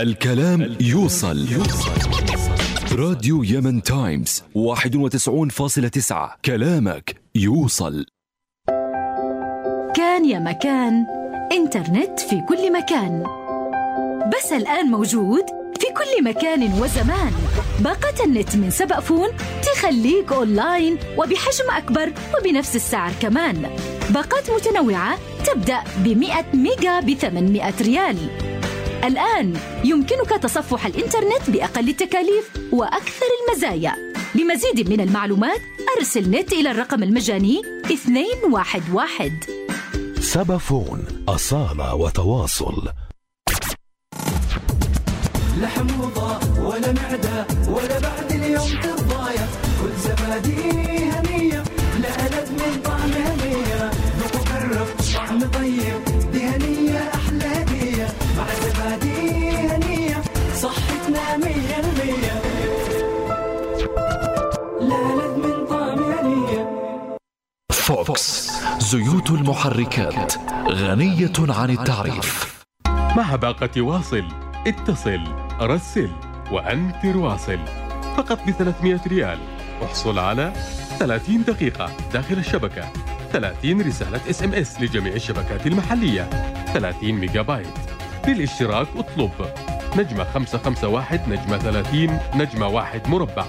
[0.00, 1.46] الكلام يوصل.
[2.92, 8.06] راديو يمن تايمز 91.9 كلامك يوصل.
[9.96, 11.06] كان يا مكان
[11.52, 13.24] إنترنت في كل مكان.
[14.28, 15.44] بس الآن موجود
[15.80, 17.32] في كل مكان وزمان.
[17.80, 19.28] باقة النت من سبأفون
[19.62, 23.70] تخليك أونلاين وبحجم أكبر وبنفس السعر كمان.
[24.10, 28.49] باقات متنوعة تبدأ ب 100 ميجا ب 800 ريال.
[29.04, 33.96] الآن يمكنك تصفح الإنترنت بأقل التكاليف وأكثر المزايا.
[34.34, 35.60] لمزيد من المعلومات
[35.98, 39.30] أرسل نت إلى الرقم المجاني 211
[40.20, 42.88] سبفون أصالة وتواصل.
[45.60, 47.46] لا حموضة ولا معدة
[68.04, 70.34] فوكس زيوت المحركات.
[70.68, 72.60] غنية عن التعريف.
[72.86, 74.24] مع باقة واصل
[74.66, 75.20] اتصل
[75.60, 76.10] رسل
[76.52, 77.58] وأنت واصل.
[78.16, 79.38] فقط ب 300 ريال.
[79.84, 80.52] احصل على
[80.98, 82.88] 30 دقيقة داخل الشبكة.
[83.32, 86.30] 30 رسالة SMS لجميع الشبكات المحلية.
[86.74, 87.74] 30 ميجا بايت.
[88.28, 89.30] للاشتراك اطلب.
[89.96, 93.44] نجمة 551 نجمة 30 نجمة 1 مربع.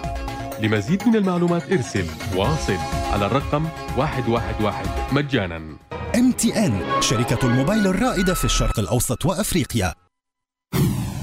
[0.61, 2.77] لمزيد من المعلومات ارسل واصل
[3.11, 3.67] على الرقم
[3.97, 5.61] 111 مجانا.
[6.15, 9.93] MTN شركة الموبايل الرائدة في الشرق الأوسط وأفريقيا.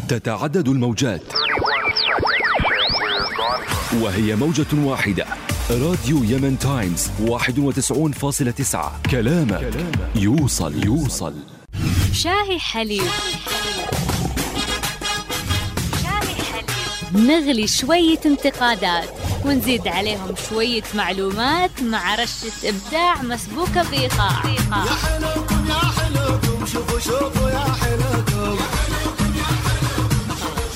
[0.09, 1.23] تتعدد الموجات.
[4.01, 5.27] وهي موجة واحدة.
[5.71, 9.71] راديو يمن تايمز 91.9 كلامك
[10.15, 10.85] يوصل.
[10.85, 11.35] يوصل.
[12.13, 13.03] شاهي حليب.
[17.15, 19.28] نغلي شوية انتقادات.
[19.45, 24.43] ونزيد عليهم شوية معلومات مع رشة إبداع مسبوكة بإيقاع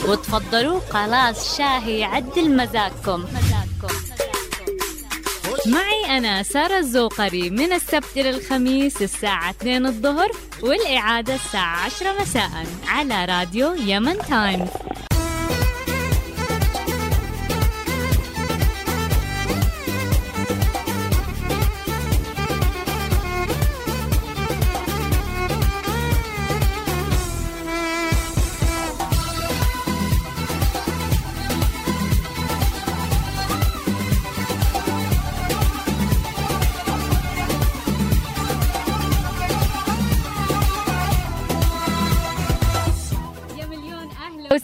[0.09, 3.25] وتفضلوا خلاص شاهي يعدل مزاجكم.
[5.67, 10.31] معي أنا سارة الزوقري من السبت إلى الخميس الساعة 2 الظهر
[10.63, 12.51] والإعادة الساعة 10 مساء
[12.89, 14.69] على راديو يمن تايمز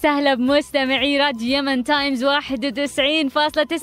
[0.08, 2.30] وسهلا بمستمعي راديو يمن تايمز 91.9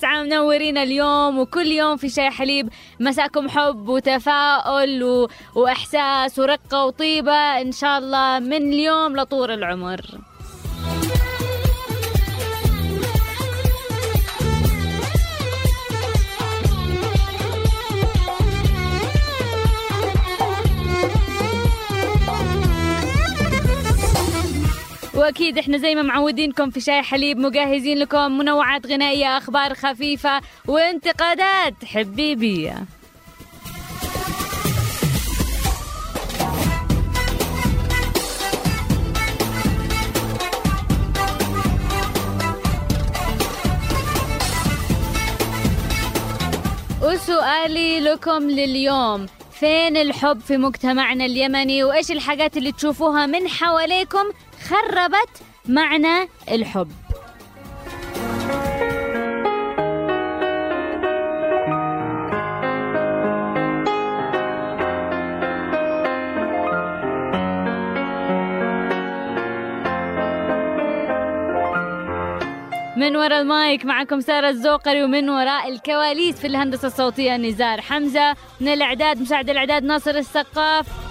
[0.03, 2.69] منورين اليوم وكل يوم في شاي حليب.
[2.99, 5.27] مساكم حب وتفاؤل و...
[5.55, 7.61] وإحساس ورقة وطيبة.
[7.61, 10.01] إن شاء الله من اليوم لطول العمر.
[25.15, 31.85] وأكيد إحنا زي ما معودينكم في شاي حليب مجهزين لكم منوعات غنائية أخبار خفيفة وانتقادات
[31.85, 32.85] حبيبية.
[47.03, 49.25] وسؤالي لكم لليوم
[49.59, 54.23] فين الحب في مجتمعنا اليمني؟ وإيش الحاجات اللي تشوفوها من حواليكم
[54.69, 56.91] خربت معنى الحب.
[72.97, 78.67] من وراء المايك معكم سارة الزوقري ومن وراء الكواليس في الهندسة الصوتية نزار حمزة من
[78.67, 81.04] الإعداد مساعد الإعداد ناصر السقاف.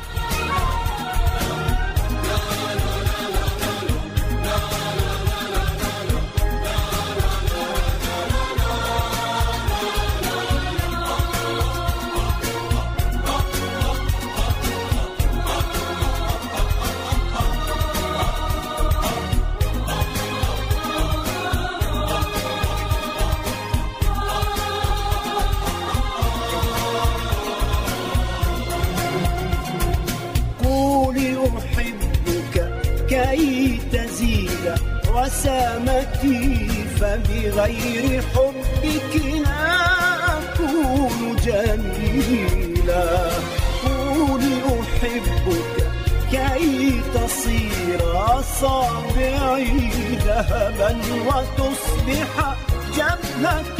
[37.54, 39.14] فبغير حبك
[39.46, 39.76] لا
[40.38, 43.30] أكون جميلا.
[43.84, 45.74] قولي أحبك
[46.30, 49.88] كي تصير أصابعي
[50.26, 50.96] ذهبا
[51.26, 52.56] وتصبح
[52.96, 53.73] جبهتي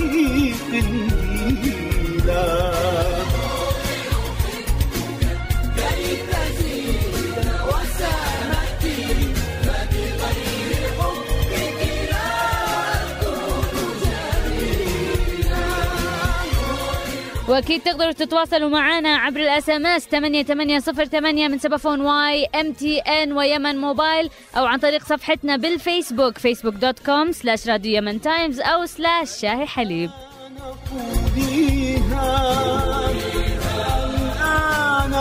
[17.49, 24.65] وأكيد تقدروا تتواصلوا معنا عبر ال SMS 8808 من سبأفون و MTN ويمن موبايل أو
[24.67, 30.11] عن طريق صفحتنا بالفيسبوك فيسبوك dot com slash راديو يمن تايمز أو slash شاهي حليب.
[34.17, 35.15] الآن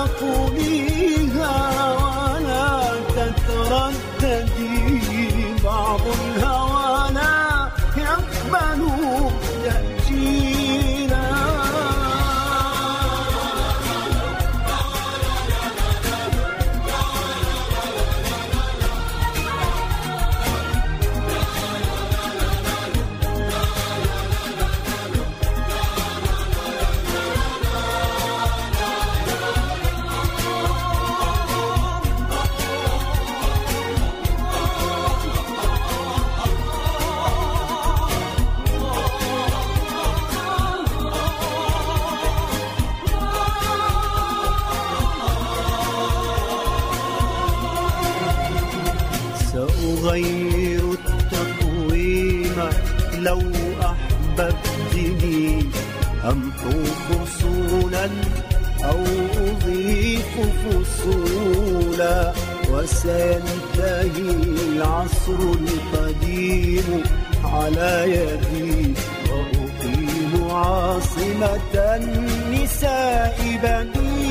[62.72, 64.30] وسينتهي
[64.68, 67.04] العصر القديم
[67.44, 68.94] على يدي
[69.32, 74.23] وأقيم عاصمة النساء بديلا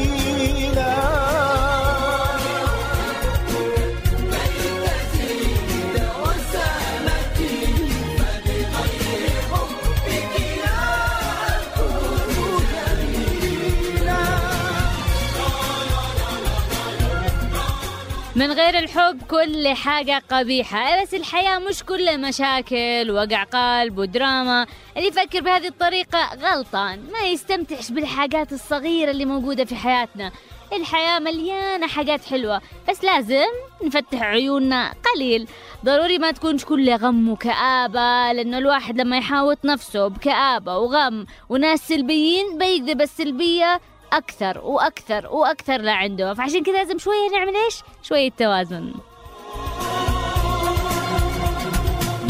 [18.43, 21.03] من غير الحب كل حاجة قبيحة.
[21.03, 24.67] بس الحياة مش كلها مشاكل؟ وقع قلب ودراما.
[24.97, 27.00] اللي يفكر بهذه الطريقة غلطان.
[27.12, 30.33] ما يستمتعش بالحاجات الصغيرة اللي موجودة في حياتنا.
[30.73, 32.61] الحياة مليانة حاجات حلوة.
[32.89, 33.50] بس لازم
[33.85, 35.49] نفتح عيوننا قليل.
[35.85, 42.59] ضروري ما تكونش كلها غم وكآبة لأنه الواحد لما يحاوط نفسه بكآبة وغم وناس سلبيين
[42.59, 43.81] بيجذب السلبية
[44.12, 48.93] أكثر وأكثر وأكثر لعنده فعشان كذا لازم شوية نعمل إيش؟ شوية توازن.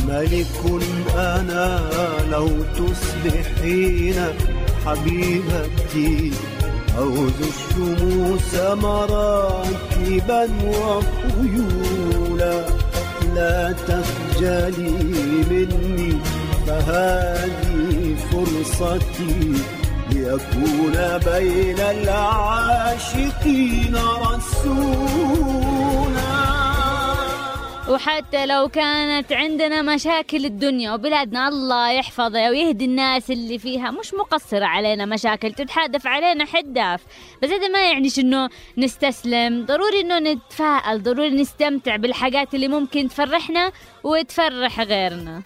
[0.09, 0.83] ملك
[1.17, 1.81] أنا
[2.31, 4.15] لو تصبحين
[4.87, 6.33] حبيبتي
[6.99, 12.67] أوذ الشموس مراكبا وخيولا
[13.35, 14.91] لا تخجلي
[15.51, 16.19] مني
[16.67, 19.53] فهذه فرصتي.
[20.13, 23.27] ليكون بين العاشقين
[23.97, 25.13] رسولا.
[27.89, 34.65] وحتى لو كانت عندنا مشاكل الدنيا وبلادنا الله يحفظها ويهدي الناس اللي فيها مش مقصرة
[34.65, 37.01] علينا مشاكل تتحدف علينا حداف.
[37.43, 38.49] بس هذا ما يعنيش انه
[38.79, 43.73] نستسلم ضروري إنه نتفائل ضروري نستمتع بالحاجات اللي ممكن تفرحنا
[44.05, 45.43] وتفرح غيرنا.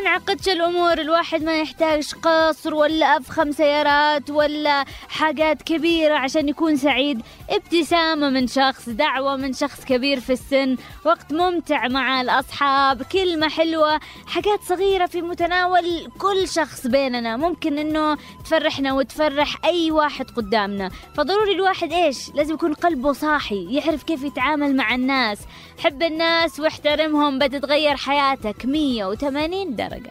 [0.00, 6.76] لا نعقدش الأمور الواحد ما يحتاج قصر ولا أفخم سيارات ولا حاجات كبيرة عشان يكون
[6.76, 7.22] سعيد.
[7.50, 10.76] ابتسامة من شخص دعوة من شخص كبير في السن.
[11.04, 17.36] وقت ممتع مع الأصحاب كلمة حلوة حاجات صغيرة في متناول كل شخص بيننا.
[17.36, 20.90] ممكن إنه تفرحنا وتفرح أي واحد قدامنا.
[21.16, 25.38] فضروري الواحد إيش؟ لازم يكون قلبه صاحي يعرف كيف يتعامل مع الناس.
[25.78, 28.66] حب الناس واحترمهم بتتغير حياتك.
[28.66, 30.01] 180 درجة.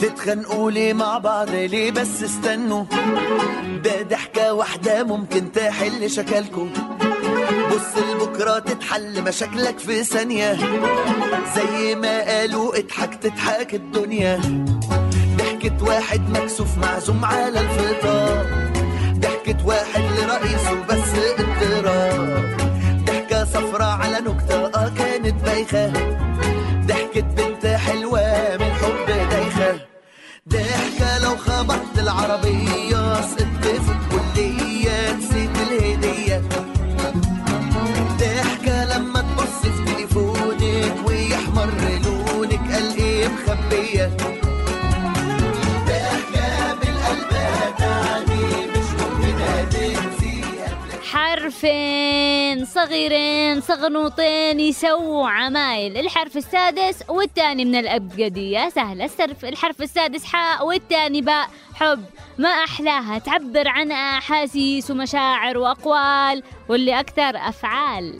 [0.00, 2.84] تتخانقوا ليه مع بعض ليه بس استنوا؟
[3.84, 6.70] ده ضحكة واحدة ممكن تحل شكلكم.
[7.74, 10.52] بص لبكرة تتحل مشاكلك في ثانية.
[11.56, 14.40] زي ما قالوا اضحك تضحك الدنيا.
[15.36, 18.46] ضحكة واحد مكسوف معزوم على الفطار
[19.12, 22.56] ضحكة واحد لرئيسه بس اضطراب.
[23.06, 25.92] ضحكة صفرة على نكتة آه كانت بايخة.
[26.86, 29.80] ضحكة بنت حلوة من حب دايخة.
[30.48, 34.63] ضحكة لو خبطت العربية سقطت في الكلية.
[51.12, 58.68] حرفين صغيرين صغنوطين يسووا عمايل الحرف السادس والثاني من الأبجدية.
[58.68, 61.48] سهلة السرف الحرف السادس حاء والثاني باء.
[61.74, 62.04] حب
[62.38, 68.14] ما أحلاها تعبر عن أحاسيس ومشاعر وأقوال واللي أكثر أفعال.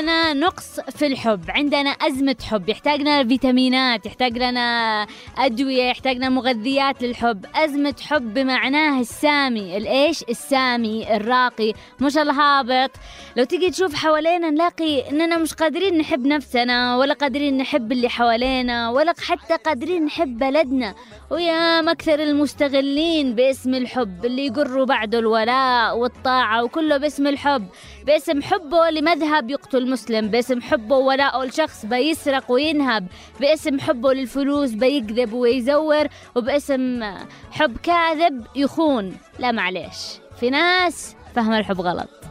[0.00, 5.06] عندنا نقص في الحب عندنا أزمة حب يحتاج لنا فيتامينات يحتاج لنا
[5.38, 7.46] أدوية يحتاج لنا مغذيات للحب.
[7.54, 12.90] أزمة حب بمعناه السامي الإيش؟ السامي الراقي مش الهابط.
[13.36, 18.90] لو تيجي تشوف حوالينا نلاقي إننا مش قادرين نحب نفسنا ولا قادرين نحب اللي حوالينا
[18.90, 20.94] ولا حتى قادرين نحب بلدنا.
[21.30, 27.66] ويا مكثر المستغلين باسم الحب اللي يقروا بعده الولاء والطاعة وكله باسم الحب.
[28.06, 33.06] باسم حبه لمذهب يقتل مسلم باسم حبه ولاءه لشخص بيسرق وينهب.
[33.40, 36.06] باسم حبه للفلوس بيكذب ويزور
[36.36, 37.04] وباسم
[37.50, 39.16] حب كاذب يخون.
[39.38, 40.18] لا معليش.
[40.40, 42.29] في ناس فهم الحب غلط.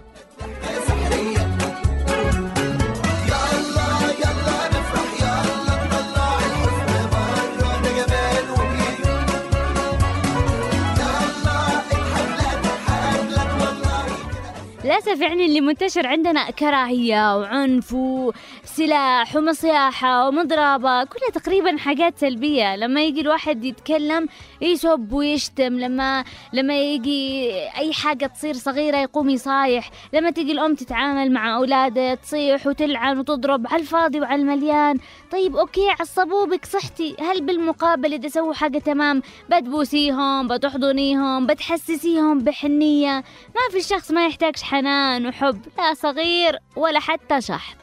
[14.89, 22.75] للأسف يعني اللي منتشر عندنا كراهية وعنف وسلاح ومصياحة ومضربة كلها تقريبا حاجات سلبية.
[22.75, 24.27] لما يجي الواحد يتكلم
[24.61, 25.79] يسب ويشتم.
[25.79, 29.89] لما لما يجي أي حاجة تصير صغيرة يقوم يصايح.
[30.13, 34.97] لما تيجي الأم تتعامل مع أولادها تصيح وتلعن وتضرب على الفاضي وعلى المليان.
[35.31, 37.15] طيب أوكي عصبوا بك صحتي.
[37.19, 43.23] هل بالمقابل إذا سووا حاجة تمام بتبوسيهم بتحضنيهم بتحسسيهم بحنية؟
[43.55, 47.75] ما في الشخص ما يحتاج حنان وحب لا صغير ولا حتى شحط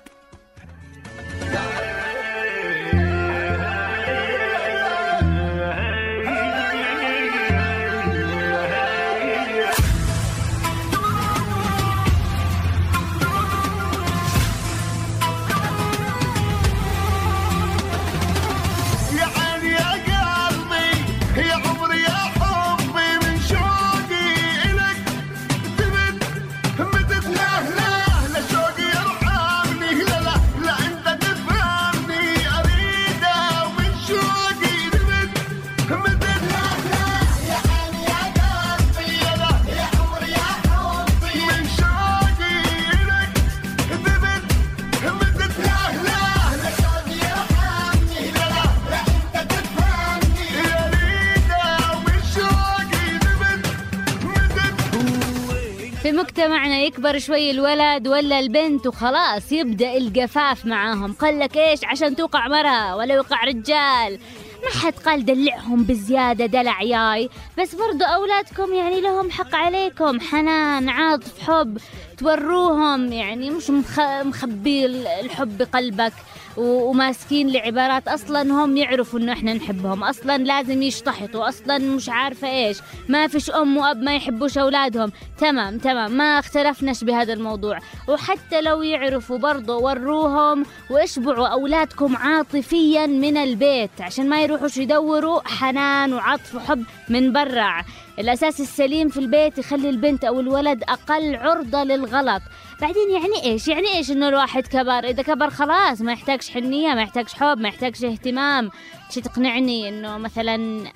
[56.27, 61.13] مجتمعنا يكبر شوي الولد ولا البنت وخلاص يبدأ الجفاف معاهم.
[61.13, 64.19] قال لك إيش؟ عشان توقع مرة ولا يوقع رجال.
[64.65, 67.29] ما حد قال دلعهم بزيادة دلع ياي.
[67.59, 70.21] بس برضو أولادكم يعني لهم حق عليكم.
[70.21, 71.79] حنان عاطف حب
[72.19, 73.13] توروهم.
[73.13, 74.01] يعني مش مخ...
[74.01, 76.13] مخبي الحب بقلبك.
[76.57, 80.05] وماسكين لعبارات أصلا هم يعرفوا إنه إحنا نحبهم.
[80.05, 81.49] أصلا لازم يشتحطوا.
[81.49, 82.79] أصلا مش عارفة إيش.
[83.09, 85.13] ما فيش أم وأب ما يحبوش أولادهم.
[85.39, 86.13] تمام تمام.
[86.13, 87.79] ما اختلفناش بهذا الموضوع.
[88.09, 93.91] وحتى لو يعرفوا برضه وروهم واشبعوا أولادكم عاطفيا من البيت.
[94.01, 97.85] عشان ما يروحوش يدوروا حنان وعطف وحب من برا.
[98.19, 102.43] الأساس السليم في البيت يخلي البنت أو الولد أقل عرضة للغلط.
[102.81, 107.03] بعدين يعني إيش؟ يعني إيش إنه الواحد كبر؟ إذا كبر خلاص ما يحتاجش حنية ما
[107.03, 108.71] يحتاجش حب ما يحتاجش اهتمام.
[109.11, 110.55] شي تقنعني إنه مثلا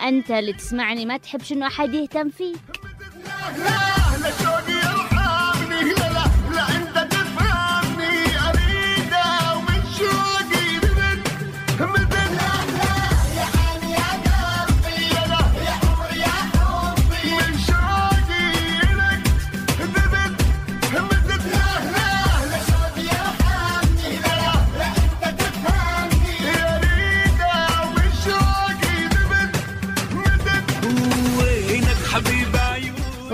[0.09, 2.81] أنت اللي تسمعني ما تحبش إنه أحد يهتم فيك.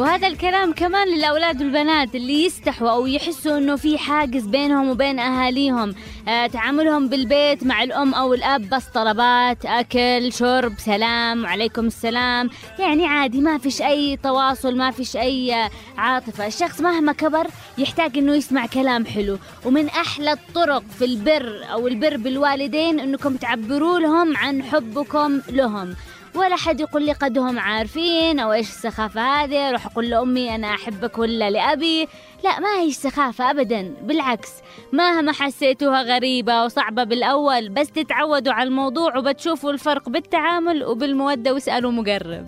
[0.07, 5.95] وهذا الكلام كمان للأولاد والبنات اللي يستحوا أو يحسوا إنه في حاجز بينهم وبين أهاليهم.
[6.29, 12.51] آه تعاملهم بالبيت مع الأم أو الأب بس طلبات أكل شرب سلام وعليكم السلام.
[12.79, 16.47] يعني عادي ما فيش أي تواصل ما فيش أي عاطفة.
[16.47, 17.47] الشخص مهما كبر
[17.79, 19.39] يحتاج إنه يسمع كلام حلو.
[19.65, 25.95] ومن أحلى الطرق في البر أو البر بالوالدين إنكم تعبروا لهم عن حبكم لهم.
[26.37, 31.19] ولا حد يقول لي قدهم عارفين أو إيش السخافة هذه روح أقول لأمي أنا أحبك
[31.19, 32.09] ولا لأبي.
[32.45, 34.50] لا ما هي سخافة ابدا بالعكس.
[34.93, 42.47] مهما حسيتوها غريبة وصعبة بالأول بس تتعودوا على الموضوع وبتشوفوا الفرق بالتعامل وبالمودة واسألوا مقرب.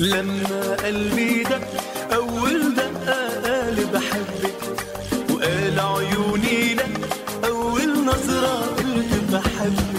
[0.00, 1.68] لما قلبي دق
[2.14, 4.54] أول دقة قال بحبك
[5.30, 7.08] وقال عيوني لك
[7.44, 9.93] أول نظرة قلت بحبك.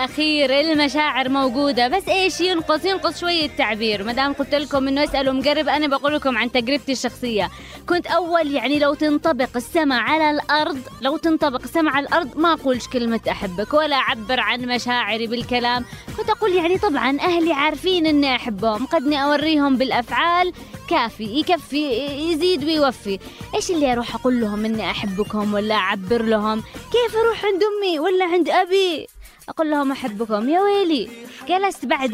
[0.00, 5.32] بالاخير المشاعر موجودة بس إيش؟ ينقص ينقص شوية تعبير ما دام قلت لكم إنه اسالوا
[5.32, 7.50] مقرب أنا بقول لكم عن تجربتي الشخصية.
[7.88, 12.88] كنت أول يعني لو تنطبق السماء على الأرض لو تنطبق السماء على الأرض ما أقولش
[12.88, 15.84] كلمة أحبك ولا أعبر عن مشاعري بالكلام.
[16.16, 20.52] كنت أقول يعني طبعا أهلي عارفين إني أحبهم قدني أوريهم بالأفعال.
[20.88, 21.92] كافي يكفي
[22.32, 23.18] يزيد ويوفي.
[23.54, 26.60] إيش اللي أروح أقول لهم إني أحبكم ولا أعبر لهم؟
[26.92, 29.06] كيف أروح عند أمي ولا عند أبي؟
[29.50, 30.48] أقول لهم أحبكم.
[30.48, 31.08] يا ويلي
[31.48, 32.10] جلست بعد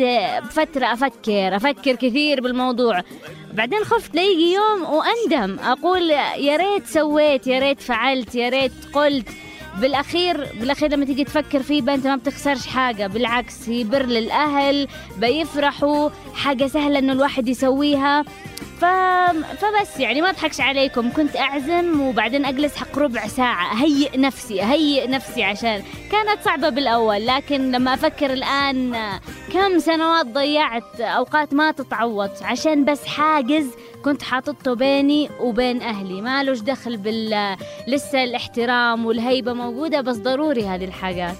[0.50, 3.02] فترة أفكر أفكر كثير بالموضوع.
[3.52, 5.58] بعدين خفت ليجي يوم وأندم.
[5.58, 9.28] أقول يا ريت سويت يا ريت فعلت يا ريت قلت.
[9.80, 13.06] بالأخير بالأخير لما تيجي تفكر فيه بقى أنت ما بتخسرش حاجة.
[13.06, 16.10] بالعكس هي بر للأهل بيفرحوا.
[16.34, 18.24] حاجة سهلة إنه الواحد يسويها.
[18.80, 18.84] ف...
[19.60, 25.06] فبس يعني ما اضحكش عليكم كنت أعزم وبعدين أجلس حق ربع ساعة أهيئ نفسي أهيئ
[25.06, 28.96] نفسي عشان كانت صعبة بالأول لكن لما أفكر الآن
[29.52, 32.30] كم سنوات ضيعت أوقات ما تتعوض.
[32.42, 33.66] عشان بس حاجز
[34.04, 36.20] كنت حاططه بيني وبين أهلي.
[36.20, 37.56] ما لوش دخل بال
[37.88, 41.36] لسه الاحترام والهيبة موجودة بس ضروري هذه الحاجات.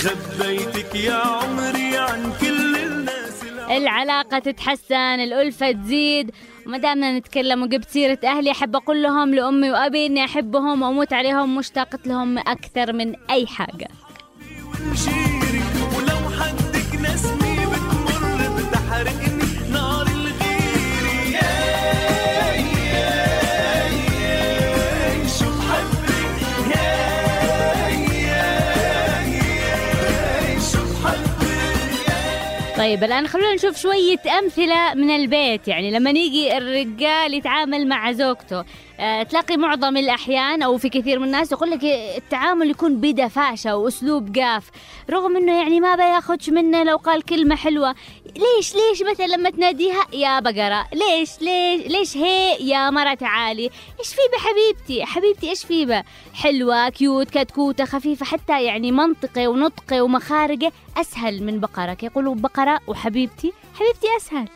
[0.00, 6.30] خبيتك يا عمري عن كل الناس العلاقة تتحسن الألفة تزيد.
[6.66, 11.56] وما دامنا نتكلم وجبت سيرة أهلي أحب أقول لهم لأمي وأبي إني أحبهم وأموت عليهم
[11.56, 13.88] مشتاقة لهم أكثر من أي حاجة.
[32.80, 35.68] طيب الآن خلونا نشوف شوية أمثلة من البيت.
[35.68, 38.64] يعني لما نيجي الرجال يتعامل مع زوجته
[39.00, 41.84] آه، تلاقي معظم الأحيان أو في كثير من الناس يقول لك
[42.16, 44.70] التعامل يكون بدفاشة وأسلوب قاف
[45.10, 47.94] رغم إنه يعني ما بياخدش منه لو قال كلمة حلوة.
[48.36, 54.08] ليش ليش مثلا لما تناديها يا بقرة؟ ليش ليش ليش هي يا مرة تعالي إيش
[54.08, 60.72] في بحبيبتي حبيبتي إيش في به حلوة كيوت كتكوتة خفيفة حتى يعني منطقة ونطقة ومخارجة
[60.96, 64.48] أسهل من بقرة يقولوا بقرة وحبيبتي حبيبتي أسهل.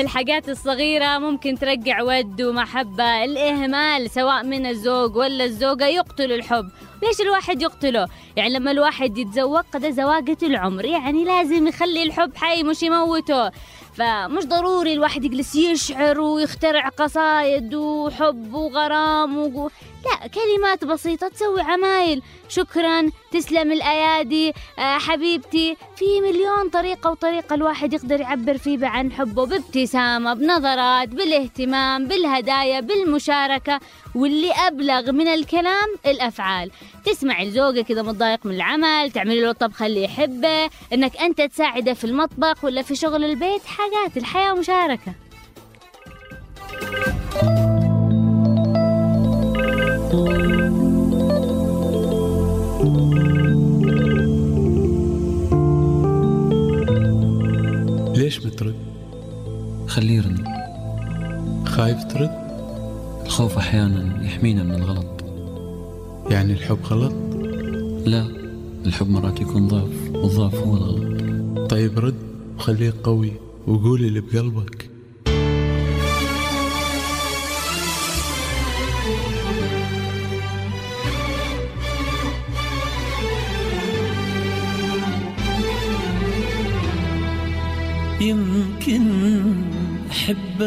[0.00, 6.68] الحاجات الصغيرة ممكن ترجع ود ومحبة الإهمال سواء من الزوج ولا الزوجة يقتل الحب
[7.02, 12.62] ليش الواحد يقتله؟ يعني لما الواحد يتزوج قد زواجة العمر يعني لازم يخلي الحب حي
[12.62, 13.50] مش يموته
[13.94, 19.70] فمش ضروري الواحد يجلس يشعر ويخترع قصايد وحب وغرام و...
[20.08, 22.22] لا كلمات بسيطة تسوي عمايل.
[22.48, 25.76] شكرا تسلم الأيادي آه حبيبتي.
[25.96, 33.80] في مليون طريقة وطريقة الواحد يقدر يعبر فيه عن حبه بابتسامة بنظرات بالاهتمام بالهدايا بالمشاركة.
[34.14, 36.70] واللي أبلغ من الكلام الأفعال.
[37.04, 40.70] تسمع لزوجك إذا متضايق من العمل تعملي له الطبخة اللي يحبه.
[40.92, 45.12] إنك أنت تساعده في المطبخ ولا في شغل البيت حاجات الحياة مشاركة.
[58.16, 58.74] ليش بترد؟
[59.86, 60.44] خليه يرن
[61.66, 62.30] خايف ترد؟
[63.26, 65.24] الخوف أحيانا يحمينا من الغلط
[66.30, 67.12] يعني الحب غلط؟
[68.06, 68.26] لا
[68.86, 72.14] الحب مرات يكون ضعف والضعف هو الغلط طيب رد
[72.56, 73.32] وخليك قوي
[73.66, 74.90] وقول اللي بقلبك
[88.20, 89.06] يمكن
[90.10, 90.58] أحبك.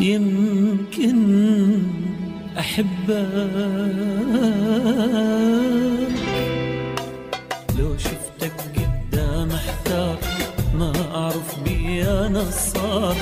[0.00, 1.18] يمكن
[2.58, 3.04] أحبك.
[7.78, 10.18] لو شفتك قدام أحتار
[10.78, 13.16] ما أعرف بي أنا صار.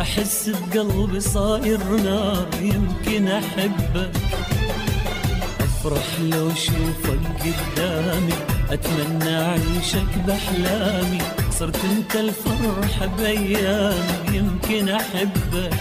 [0.00, 4.10] أحس بقلبي صاير نار يمكن أحبك.
[5.60, 8.47] أفرح لو أشوفك قدامي.
[8.72, 11.18] أتمنى أعيشك بأحلامي.
[11.50, 14.36] صرت أنت الفرحة بأيامي.
[14.36, 15.74] يمكن أحبك.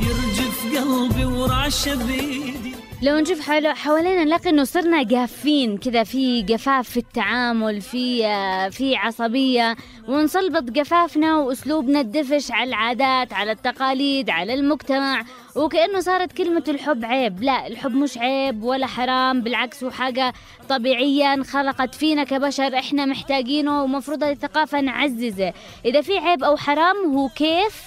[0.00, 6.96] يرجف قلبي ورعش بيدي لو نشوف حوالينا نلاقي إنه صرنا جافين كذا في جفاف في
[6.96, 9.76] التعامل في آه، في عصبية.
[10.08, 15.24] ونسلبط جفافنا وأسلوبنا الدفش على العادات على التقاليد على المجتمع.
[15.56, 17.42] وكأنه صارت كلمة الحب عيب.
[17.42, 20.32] لا الحب مش عيب ولا حرام بالعكس هو حاجة
[20.68, 25.52] طبيعية انخلقت فينا كبشر إحنا محتاجينه ومفروض هذه الثقافة نعززه.
[25.84, 27.82] إذا في عيب أو حرام هو كيف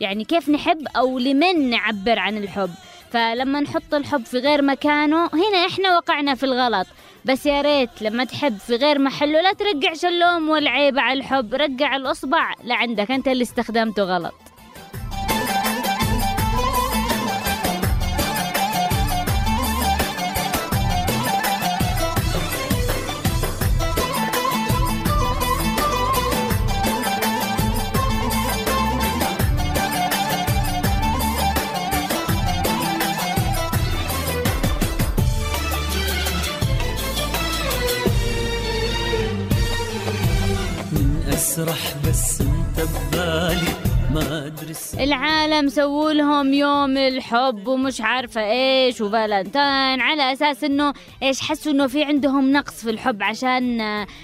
[0.00, 2.70] يعني كيف نحب أو لمن نعبر عن الحب.
[3.10, 6.86] فلما نحط الحب في غير مكانه هنا إحنا وقعنا في الغلط.
[7.24, 11.96] بس يا ريت لما تحب في غير محله لا ترجعش اللوم والعيب على الحب رجع
[11.96, 14.34] الأصبع لعندك أنت اللي استخدمته غلط.
[45.08, 50.00] العالم سووا لهم يوم الحب ومش عارفة إيش وفالنتاين.
[50.00, 50.92] على أساس إنه
[51.22, 53.80] إيش؟ حسوا إنه في عندهم نقص في الحب عشان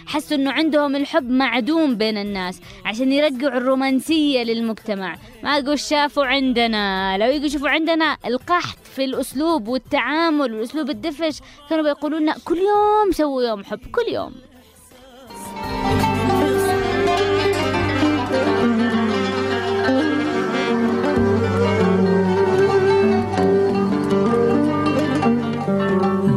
[0.06, 5.16] حسوا إنه عندهم الحب معدوم بين الناس عشان يرجعوا الرومانسية للمجتمع.
[5.42, 7.18] ما قول شافوا عندنا.
[7.18, 13.12] لو يجوا يشوفوا عندنا القحط في الأسلوب والتعامل والأسلوب الدفش كانوا بيقولوا لنا كل يوم
[13.12, 14.34] سووا يوم حب كل يوم.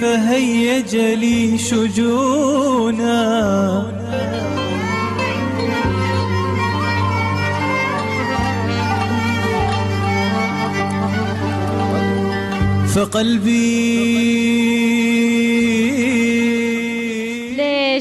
[0.00, 3.16] فهيج لي شجونا.
[12.94, 13.96] فقلبي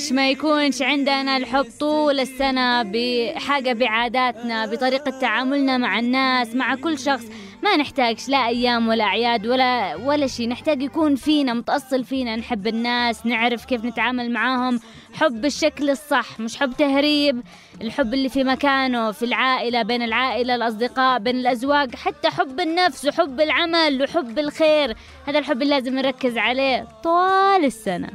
[0.06, 7.00] ليش ما يكونش عندنا الحب طول السنة بحاجة بعاداتنا بطريقة تعاملنا مع الناس مع كل
[7.00, 7.24] شخص.
[7.64, 12.68] ما نحتاج لا أيام ولا أعياد ولا ولا شيء نحتاج يكون فينا متأصل فينا نحب
[12.68, 14.80] الناس نعرف كيف نتعامل معاهم.
[15.14, 17.42] حب بالشكل الصح مش حب تهريب.
[17.82, 21.96] الحب اللي في مكانه في العائلة بين العائلة الأصدقاء بين الأزواج.
[21.96, 24.96] حتى حب النفس وحب العمل وحب الخير.
[25.28, 28.10] هذا الحب اللي لازم نركز عليه طوال السنة.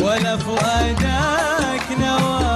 [0.00, 2.46] ولا فؤادك نوى.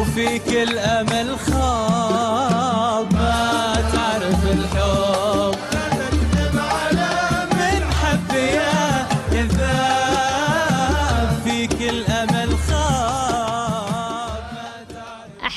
[0.00, 1.53] وفيك الأمل خاب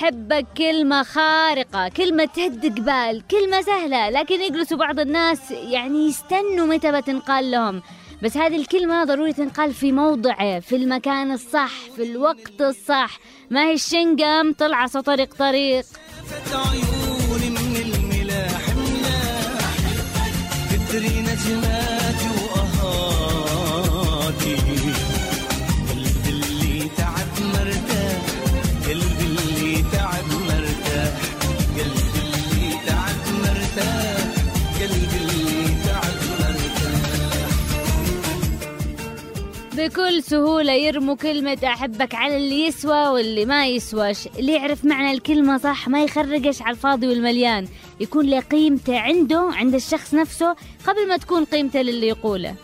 [0.07, 6.91] أحبك كلمة خارقة كلمة تهد قبال كلمة سهلة لكن يجلسوا بعض الناس يعني يستنوا متى
[6.91, 7.81] بتنقال لهم.
[8.23, 13.19] بس هذه الكلمة ضروري تنقال في موضعه في المكان الصح في الوقت الصح.
[13.49, 15.33] ما هي الشنقم؟ طلع طريق.
[15.33, 15.85] طريق
[16.53, 17.77] عيوني من
[20.71, 21.16] تدري
[39.77, 44.27] بكل سهولة يرموا كلمة أحبك على اللي يسوى واللي ما يسواش.
[44.27, 47.67] اللي يعرف معنى الكلمة صح ما يخرجش على الفاضي والمليان.
[47.99, 50.55] يكون له قيمته عنده عند الشخص نفسه
[50.87, 52.55] قبل ما تكون قيمته للي يقوله.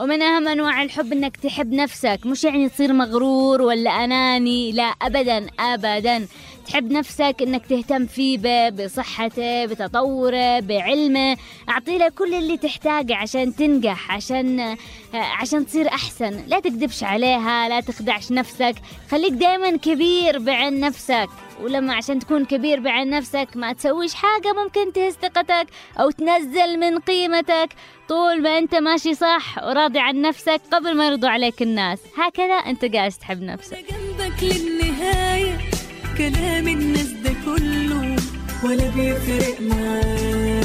[0.00, 2.20] ومن أهم أنواع الحب إنك تحب نفسك.
[2.24, 6.26] مش يعني تصير مغرور ولا أناني لا أبدا أبدا.
[6.72, 11.36] تحب نفسك إنك تهتم فيه بصحته بتطوره بعلمه.
[11.68, 14.76] أعطي له كل اللي تحتاجه عشان تنجح عشان
[15.14, 16.44] عشان تصير أحسن.
[16.46, 18.74] لا تكذبش عليها لا تخدعش نفسك.
[19.10, 21.28] خليك دايما كبير بعين نفسك.
[21.60, 25.66] ولما عشان تكون كبير بعين نفسك ما تسويش حاجة ممكن تهز ثقتك
[26.00, 27.68] أو تنزل من قيمتك.
[28.08, 31.98] طول ما أنت ماشي صح وراضي عن نفسك قبل ما يرضوا عليك الناس.
[32.18, 33.78] هكذا أنت قاعد تحب نفسك.
[33.90, 35.71] جنبك للنهاية.
[36.18, 38.16] كلام الناس ده كله
[38.64, 40.62] ولا بيفرق معايا.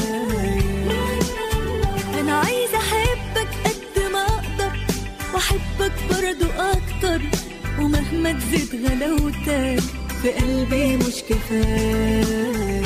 [2.20, 4.72] أنا عايزة أحبك قد ما أقدر
[5.34, 7.20] وأحبك برضو أكتر
[7.80, 9.82] ومهما تزيد غلاوتك
[10.22, 12.82] في قلبي مش كفاية.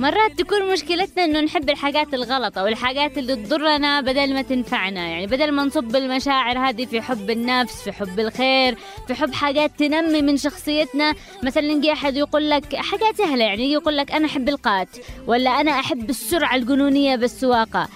[0.00, 5.08] مرات تكون مشكلتنا إنه نحب الحاجات الغلط أو الحاجات اللي تضرنا بدل ما تنفعنا.
[5.08, 9.70] يعني بدل ما نصب المشاعر هذه في حب النفس في حب الخير في حب حاجات
[9.78, 11.14] تنمي من شخصيتنا.
[11.42, 14.88] مثلا يجي أحد يقول لك حاجات سهلة يعني يقول لك أنا أحب القات
[15.26, 17.88] ولا أنا أحب السرعة الجنونية بالسواقة.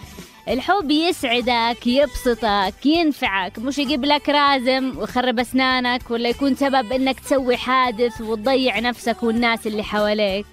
[0.49, 3.59] الحب يسعدك يبسطك ينفعك.
[3.59, 9.67] مش يجيب لك رازم ويخرب أسنانك ولا يكون سبب إنك تسوي حادث وتضيع نفسك والناس
[9.67, 10.47] اللي حواليك.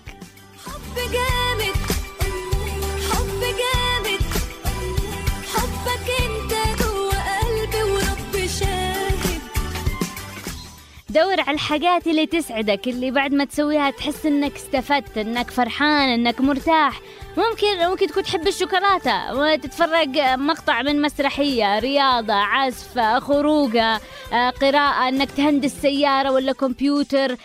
[11.09, 16.41] دور على الحاجات اللي تسعدك اللي بعد ما تسويها تحس إنك استفدت إنك فرحان إنك
[16.41, 17.01] مرتاح.
[17.37, 23.99] ممكن ممكن تكون تحب الشوكولاتة وتتفرج مقطع من مسرحية رياضة عزف خروجة
[24.33, 27.35] آه، قراءة إنك تهندس سيارة ولا كمبيوتر.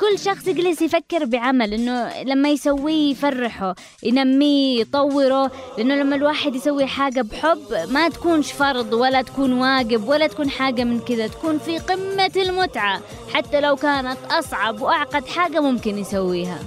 [0.00, 6.86] كل شخص يجلس يفكر بعمل إنه لما يسويه يفرحه ينميه يطوره لأنه لما الواحد يسوي
[6.86, 11.78] حاجة بحب ما تكونش فرض ولا تكون واجب ولا تكون حاجة من كذا تكون في
[11.78, 13.00] قمة المتعة
[13.34, 16.58] حتى لو كانت أصعب وأعقد حاجة ممكن يسويها.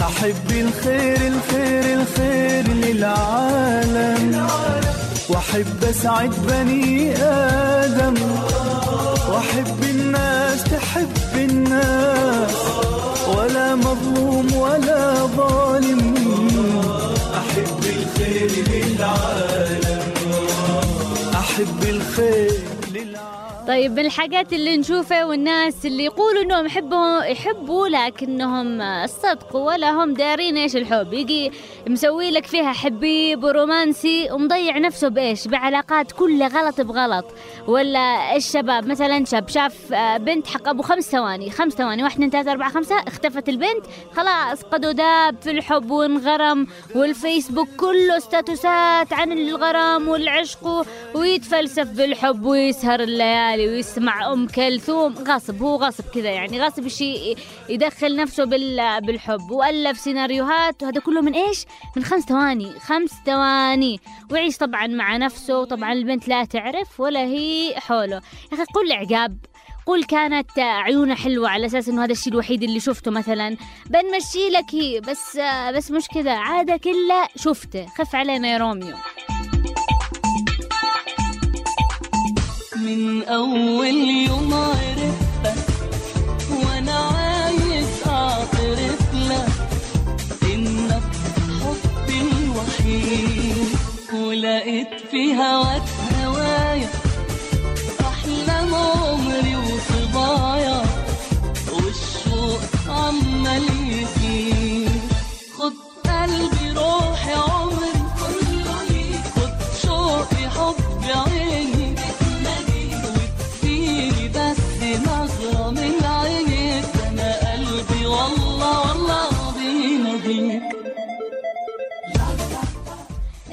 [0.00, 4.48] أحب الخير الخير الخير للعالم
[5.28, 8.14] وأحب أسعد بني آدم.
[9.28, 12.56] وأحب الناس تحب الناس
[13.36, 16.02] ولا مظلوم ولا ظالم.
[17.34, 19.81] أحب الخير للعالم.
[21.52, 22.71] أحب الخير
[23.68, 30.14] طيب من الحاجات اللي نشوفها والناس اللي يقولوا إنهم يحبوا يحبوا لكنهم الصدق ولا هم
[30.14, 31.12] دارين إيش الحب.
[31.12, 31.52] يجي
[31.88, 37.24] مسوي لك فيها حبيب ورومانسي ومضيع نفسه بإيش؟ بعلاقات كلها غلط بغلط.
[37.66, 42.30] ولا الشباب مثلا شاب شاف آه، بنت حق أبو خمس ثواني خمس ثواني واحد اثنين
[42.30, 49.32] ثلاثة أربعة خمسة اختفت البنت خلاص قد داب في الحب وانغرم والفيسبوك كله ستاتوسات عن
[49.32, 53.51] الغرام والعشق ويتفلسف بالحب ويسهر الليالي.
[53.60, 55.14] ويسمع أم كلثوم.
[55.14, 57.36] غصب هو غصب كذا يعني غصب شيء
[57.68, 60.82] يدخل نفسه بال- بالحب وألف سيناريوهات.
[60.82, 61.64] وهذا كله من إيش؟
[61.96, 62.72] من خمس ثواني.
[62.80, 64.00] خمس ثواني.
[64.30, 65.58] ويعيش طبعا مع نفسه.
[65.58, 68.16] وطبعا البنت لا تعرف ولا هي حوله.
[68.52, 69.38] يا أخي قول عقاب
[69.86, 73.56] قول كانت عيونها حلوة على أساس إنه هذا الشيء الوحيد اللي شفته مثلا.
[73.86, 75.00] بنمشي لك هي.
[75.00, 75.38] بس
[75.74, 76.32] بس مش كذا.
[76.32, 77.86] عادة كلها شفته.
[77.86, 78.96] خف علينا يا روميو.
[82.86, 83.96] من أول
[84.28, 85.66] يوم عرفتك
[86.50, 89.52] وأنا عايز أعترف لك
[90.42, 91.02] إنك
[91.60, 93.68] حبي الوحيد
[94.14, 95.82] ولقيت في هواك
[96.24, 96.88] هوايا
[98.00, 100.82] أحلام عمري وصبايا
[101.72, 105.02] والشوق عمال يزيد.
[105.58, 105.72] خد
[106.04, 107.71] قلبي روحي عمري.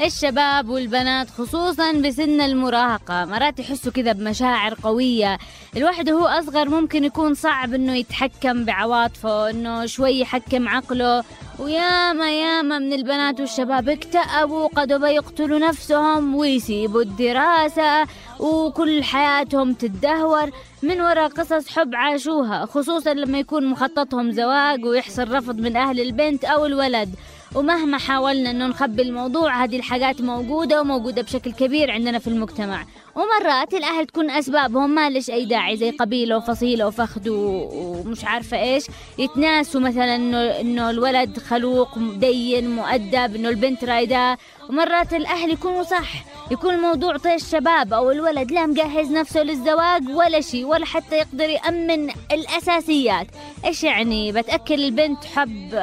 [0.05, 3.25] الشباب والبنات خصوصا بسن المراهقة.
[3.25, 5.37] مرات يحسوا كذا بمشاعر قوية.
[5.77, 11.23] الواحد وهو أصغر ممكن يكون صعب إنه يتحكم بعواطفه إنه شوي يحكم عقله.
[11.59, 18.07] وياما ياما من البنات والشباب اكتئبوا قدوا يقتلوا نفسهم ويسيبوا الدراسة
[18.39, 20.51] وكل حياتهم تتدهور.
[20.83, 26.45] من وراء قصص حب عاشوها خصوصا لما يكون مخططهم زواج ويحصل رفض من أهل البنت
[26.45, 27.09] أو الولد.
[27.55, 32.85] ومهما حاولنا إنه نخبي الموضوع هذه الحاجات موجودة وموجودة بشكل كبير عندنا في المجتمع.
[33.19, 38.83] ومرات الأهل تكون أسبابهم ما لش أي داعي زي قبيلة وفصيلة وفخد ومش عارفة إيش.
[39.17, 44.37] يتناسوا مثلا إنه إنه الولد خلوق دين مؤدب إنه البنت رايداه
[44.69, 46.09] ومرات الأهل يكونوا صح
[46.51, 51.49] يكون الموضوع طيش شباب أو الولد لا مجهز نفسه للزواج ولا شيء ولا حتى يقدر
[51.49, 53.27] يأمن الأساسيات.
[53.65, 55.79] إيش يعني؟ بتأكل البنت حب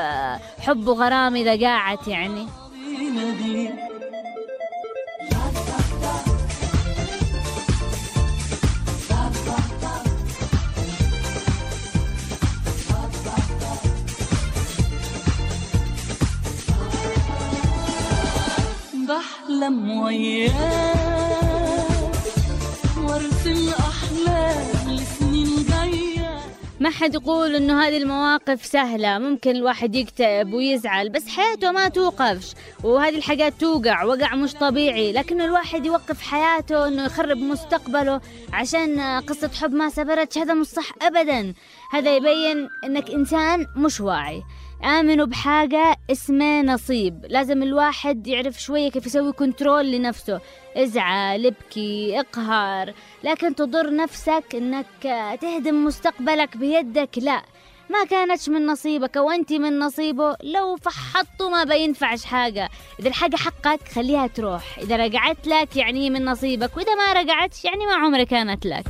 [0.59, 2.47] حب وغرام إذا قاعت يعني.
[19.09, 20.53] بحلم وياك
[22.99, 26.39] وارسم احلام لسنين جاية
[26.81, 29.19] ما حد يقول إنه هذه المواقف سهلة.
[29.19, 32.55] ممكن الواحد يكتئب ويزعل بس حياته ما توقفش.
[32.85, 35.13] وهذه الحاجات توقع وقع مش طبيعي.
[35.13, 38.21] لكن الواحد يوقف حياته إنه يخرب مستقبله
[38.53, 40.39] عشان قصة حب ما سبرتش.
[40.39, 41.55] هذا مش صح ابدا.
[41.93, 44.43] هذا يبين إنك إنسان مش واعي.
[44.85, 47.27] آمنوا بحاجة اسمه نصيب.
[47.29, 50.41] لازم الواحد يعرف شوية كيف يسوي كنترول لنفسه.
[50.77, 52.93] ازعل ابكي اقهر.
[53.25, 54.87] لكن تضر نفسك إنك
[55.41, 57.11] تهدم مستقبلك بيدك.
[57.17, 57.43] لا
[57.91, 60.37] ما كانتش من نصيبك وأنت من نصيبه.
[60.43, 62.69] لو فحطوا ما بينفعش حاجة.
[63.01, 64.79] إذا الحاجة حقك خليها تروح.
[64.79, 68.85] إذا رجعت لك يعني من نصيبك وإذا ما رجعتش يعني ما عمرها كانت لك.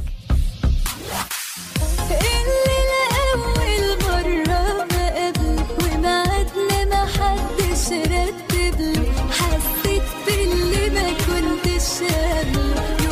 [6.55, 13.06] ومعادنا ما حدش رتب لي حسيت باللي ما كنتش قبله.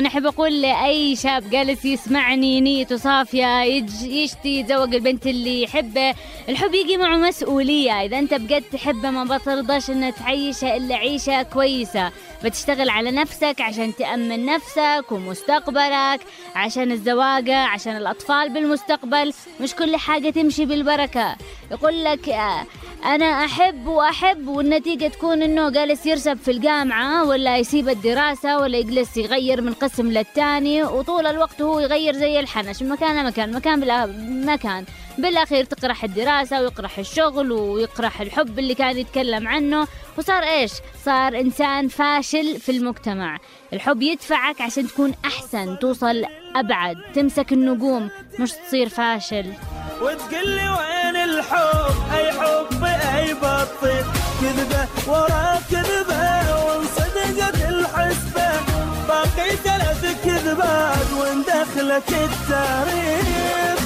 [0.00, 3.62] وأنا أحب أقول لأي شاب جالس يسمعني نيته صافية
[4.04, 6.14] يشتي يتزوج البنت اللي يحبه.
[6.50, 7.92] الحب يجي معه مسؤولية.
[8.02, 12.10] إذا أنت بجد تحبه ما بترضاش ان تعيشه إلا عيشة كويسة.
[12.44, 16.20] بتشتغل على نفسك عشان تأمن نفسك ومستقبلك
[16.54, 19.32] عشان الزواجه عشان الأطفال بالمستقبل.
[19.60, 21.36] مش كل حاجة تمشي بالبركة.
[21.70, 22.66] يقول لك آه،
[23.04, 29.16] أنا أحب وأحب والنتيجة تكون إنه جالس يرسب في الجامعة ولا يسيب الدراسة ولا يجلس
[29.16, 32.82] يغير من قسم للتاني وطول الوقت هو يغير زي الحنش.
[32.82, 34.84] من مكان لمكان مكان بلا مكان.
[35.20, 39.86] بالأخير تقرح الدراسة ويقرح الشغل ويقرح الحب اللي كان يتكلم عنه.
[40.18, 40.72] وصار إيش؟
[41.04, 43.38] صار إنسان فاشل في المجتمع.
[43.72, 46.24] الحب يدفعك عشان تكون أحسن توصل
[46.56, 49.52] أبعد تمسك النجوم مش تصير فاشل.
[50.02, 54.04] وتقلي وين الحب؟ أي حب اي بطيء
[54.40, 58.50] كذبة ورا كذبة وانصدقت الحسبة.
[59.08, 63.79] باقي ثلاث كذبات وان دخلت التاريخ.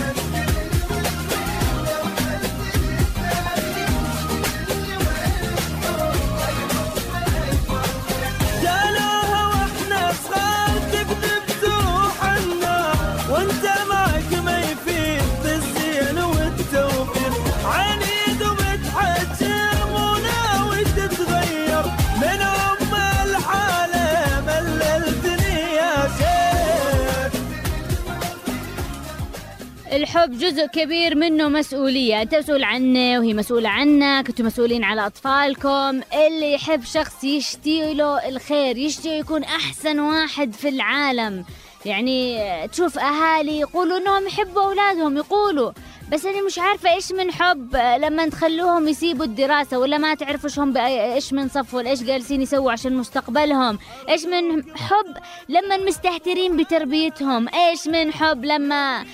[30.15, 32.23] الحب جزء كبير منه مسؤولية.
[32.23, 34.29] أنت مسؤول عنه وهي مسؤولة عنك.
[34.29, 36.01] أنتم مسؤولين على أطفالكم.
[36.27, 41.45] اللي يحب شخص يشتي له الخير يشتي يكون أحسن واحد في العالم.
[41.85, 42.39] يعني
[42.69, 45.73] تشوف أهالي يقولوا أنهم يحبوا أولادهم يقولوا.
[46.12, 50.59] بس أنا مش عارفة إيش من حب لما تخلوهم يسيبوا الدراسة ولا ما تعرفوا إيش
[50.59, 53.79] هم إيش من صف ولا إيش جالسين يسووا عشان مستقبلهم.
[54.09, 55.17] إيش من حب
[55.49, 59.05] لما مستهترين بتربيتهم؟ إيش من حب لما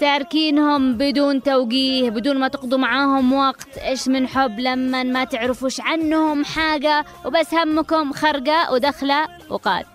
[0.00, 3.78] تاركينهم بدون توجيه بدون ما تقضوا معاهم وقت.
[3.78, 9.86] إيش من حب لما ما تعرفوش عنهم حاجة وبس همكم خرقة ودخلة وقات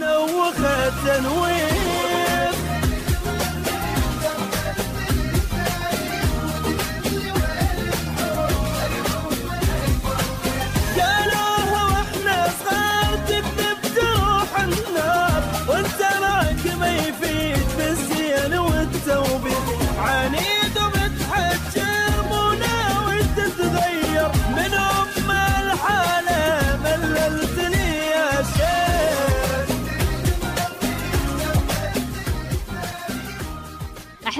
[0.00, 0.56] نوخت
[1.06, 2.03] تنوير.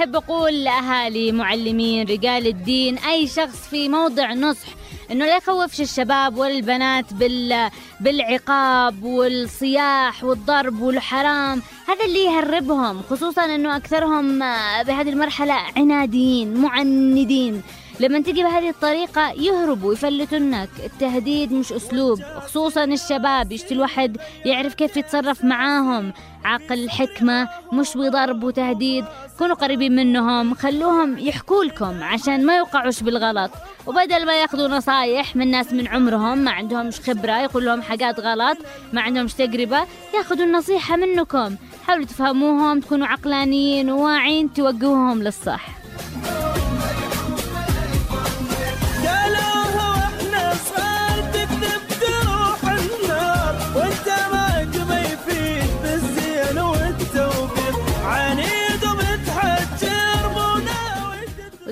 [0.05, 4.67] أحب أقول لأهالي معلمين رجال الدين أي شخص في موضع نصح
[5.11, 11.61] إنه لا يخوفش الشباب والبنات بال بالعقاب والصياح والضرب والحرام.
[11.87, 17.61] هذا اللي يهربهم خصوصا إنه أكثرهم آه، بهذه المرحلة عناديين معندين.
[17.99, 23.51] لما تجي بهذه الطريقة يهربوا يفلتونك التهديد مش أسلوب خصوصا الشباب.
[23.51, 26.13] يشتي الواحد يعرف كيف يتصرف معاهم.
[26.45, 29.05] عقل حكمة مش بضرب وتهديد.
[29.37, 33.51] كونوا قريبين منهم خلوهم يحكوا لكم عشان ما يوقعوش بالغلط.
[33.87, 38.57] وبدل ما ياخذوا نصايح من ناس من عمرهم ما عندهمش خبرة يقول لهم حاجات غلط
[38.93, 39.85] ما عندهمش تجربة
[40.17, 41.55] ياخذوا النصيحة منكم.
[41.87, 45.67] حاولوا تفهموهم تكونوا عقلانيين وواعين توجهوهم للصح.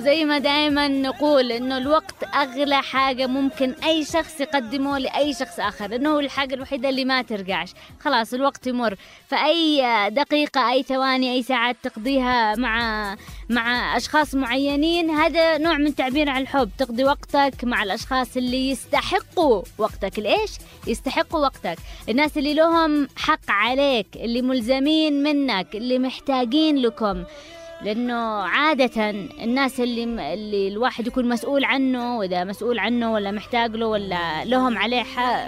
[0.04, 5.96] وزي ما دائما نقول إنه الوقت أغلى حاجة ممكن أي شخص يقدمه لأي شخص آخر
[5.96, 7.68] إنه هو الحاجة الوحيدة اللي ما ترجعش.
[8.00, 8.96] خلاص الوقت يمر.
[9.28, 13.16] فأي دقيقة أي ثواني أي ساعات تقضيها مع
[13.50, 16.70] مع أشخاص معينين هذا نوع من تعبير عن الحب.
[16.78, 20.18] تقضي وقتك مع الأشخاص اللي يستحقوا وقتك.
[20.18, 20.50] ليش
[20.86, 21.78] يستحقوا وقتك.
[22.08, 27.24] الناس اللي لهم حق عليك اللي ملزمين منك اللي محتاجين لكم.
[27.82, 29.10] لأنه عادة
[29.42, 34.78] الناس اللي اللي الواحد يكون مسؤول عنه وإذا مسؤول عنه ولا محتاج له ولا لهم
[34.78, 35.02] عليه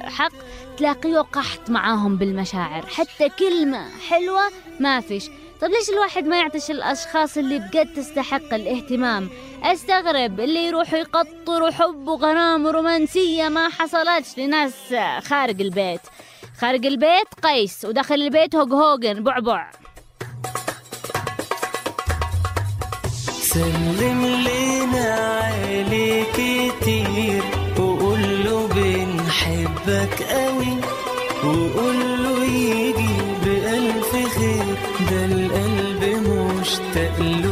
[0.04, 0.32] حق
[0.76, 2.86] تلاقيه قحط معاهم بالمشاعر.
[2.86, 4.42] حتى كلمة حلوة
[4.80, 5.28] ما فيش.
[5.60, 9.28] طب ليش الواحد ما يعطيش الأشخاص اللي بجد تستحق الاهتمام؟
[9.62, 10.40] أستغرب.
[10.40, 16.00] اللي يروحوا يقطروا حب وغرام ورومانسية ما حصلتش لناس خارج البيت.
[16.58, 19.70] خارج البيت قيس وداخل البيت هوج هوجن بعبع
[23.56, 27.42] سلم لنا عليه كتير.
[27.78, 30.74] وقول له بنحبك قوي.
[31.44, 34.76] وقول له يجي بألف خير.
[35.10, 37.45] ده القلب مشتاق له.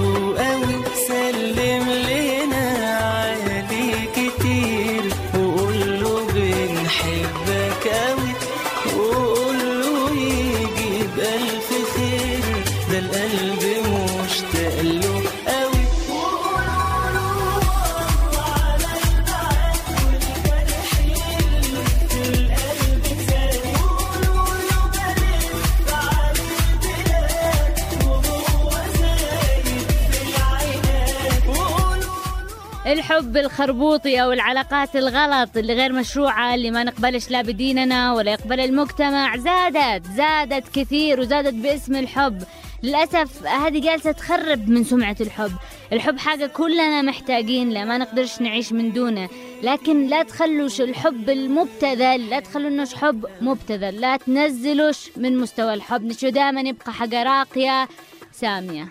[33.05, 38.61] الحب الخربوطي أو العلاقات الغلط اللي غير مشروعة اللي ما نقبلش لا بديننا ولا يقبل
[38.61, 39.37] المجتمع.
[39.37, 42.43] زادت زادت كثير وزادت باسم الحب.
[42.83, 45.53] للأسف هذه جالسة تخرب من سمعة الحب.
[45.93, 49.29] الحب حاجة كلنا محتاجين له ما نقدرش نعيش من دونه.
[49.63, 56.05] لكن لا تخلوش الحب المبتذل لا تخلونوش حب مبتذل لا تنزلوش من مستوى الحب.
[56.05, 57.89] نشو دائما يبقى حاجة راقية
[58.33, 58.89] سامية.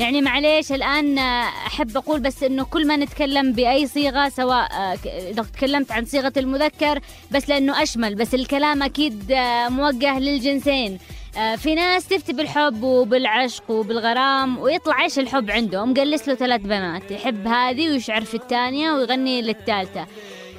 [0.00, 4.98] يعني معليش الآن أحب أقول بس إنه كل ما نتكلم بأي صيغة سواء آه،
[5.30, 10.98] إذا تكلمت عن صيغة المذكر بس لأنه أشمل بس الكلام أكيد آه، موجه للجنسين.
[11.38, 17.10] آه، في ناس تفتي بالحب وبالعشق وبالغرام ويطلع إيش الحب عنده مقلس له ثلاث بنات
[17.10, 20.06] يحب هذه ويشعر في الثانية ويغني للثالثة.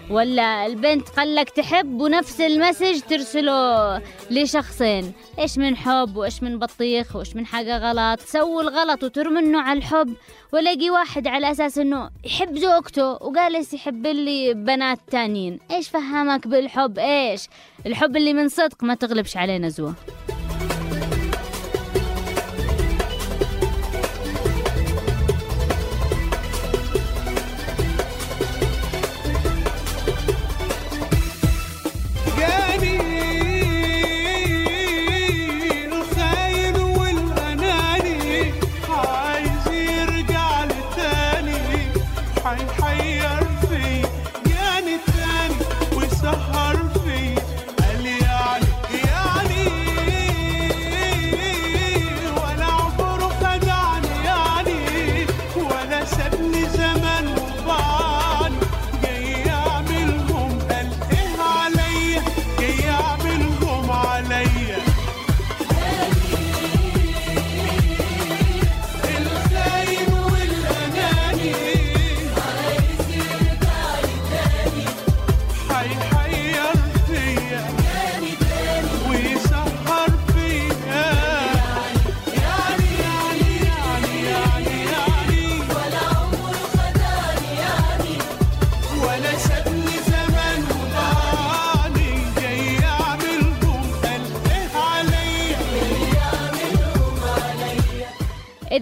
[0.10, 4.02] ولا البنت قالك تحب ونفس المسج ترسله
[4.32, 5.14] لشخصين.
[5.40, 10.14] إيش من حب وإيش من بطيخ وإيش من حاجة غلط؟ سووا الغلط وترمنوا على الحب.
[10.54, 15.60] ولاقي واحد على أساس إنه يحب زوجته وجالس يحب لي بنات تانيين.
[15.72, 17.48] إيش فهمك بالحب؟ إيش؟
[17.86, 19.94] الحب اللي من صدق ما تغلبش عليه نزوه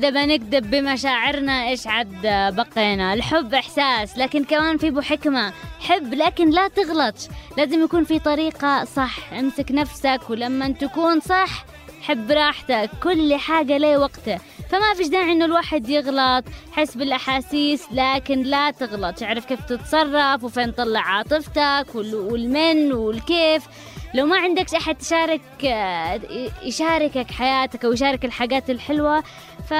[0.07, 1.67] إذا بنكذب بمشاعرنا.
[1.67, 2.21] إيش عد
[2.55, 7.15] بقينا؟ الحب إحساس لكن كمان في بو حكمة حب لكن لا تغلط.
[7.57, 9.33] لازم يكون في طريقة صح.
[9.33, 11.65] امسك نفسك ولما تكون صح
[12.01, 12.89] حب راحتك.
[13.03, 14.37] كل حاجة ليه وقته
[14.69, 16.45] فما فيش داعي إنه الواحد يغلط.
[16.71, 19.23] حس بالأحاسيس لكن لا تغلط.
[19.23, 23.63] اعرف كيف تتصرف وفين تطلع عاطفتك وال- والمن والكيف.
[24.13, 26.19] لو ما عندك أحد تشارك آه،
[26.63, 29.23] يشاركك حياتك أو يشارك الحاجات الحلوة
[29.69, 29.71] ف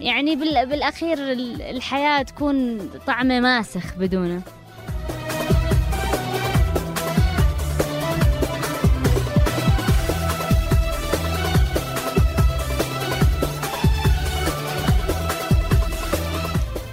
[0.00, 4.42] يعني بال- بالأخير ال- الحياة تكون طعم ماسخ بدونه.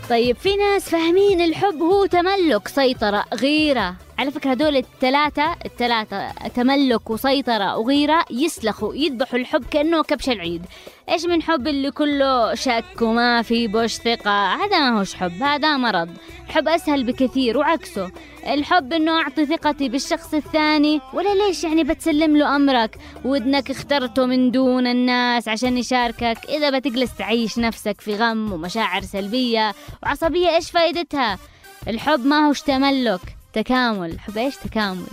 [0.10, 3.96] طيب في ناس فاهمين الحب هو تملك سيطرة غيرة.
[4.18, 10.66] على فكرة هدول الثلاثة الثلاثة تملك وسيطرة وغيرة يسلخوا يذبحوا الحب كأنه كبش العيد.
[11.10, 15.78] إيش من حب اللي كله شك وما في بوش ثقة؟ هذا ما هوش حب هذا
[15.78, 16.10] مرض.
[16.48, 18.12] الحب أسهل بكثير وعكسه.
[18.48, 24.52] الحب إنه أعطي ثقتي بالشخص الثاني ولا ليش يعني بتسلم له أمرك؟ ودنك اخترته من
[24.52, 26.38] دون الناس عشان يشاركك.
[26.50, 31.40] إذا بتجلس تعيش نفسك في غم ومشاعر سلبية وعصبية إيش فايدتها؟
[31.88, 33.37] الحب ما هوش تملك.
[33.58, 35.08] تكامل الحب إيش تكامل؟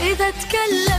[0.00, 0.91] إذا تكلمت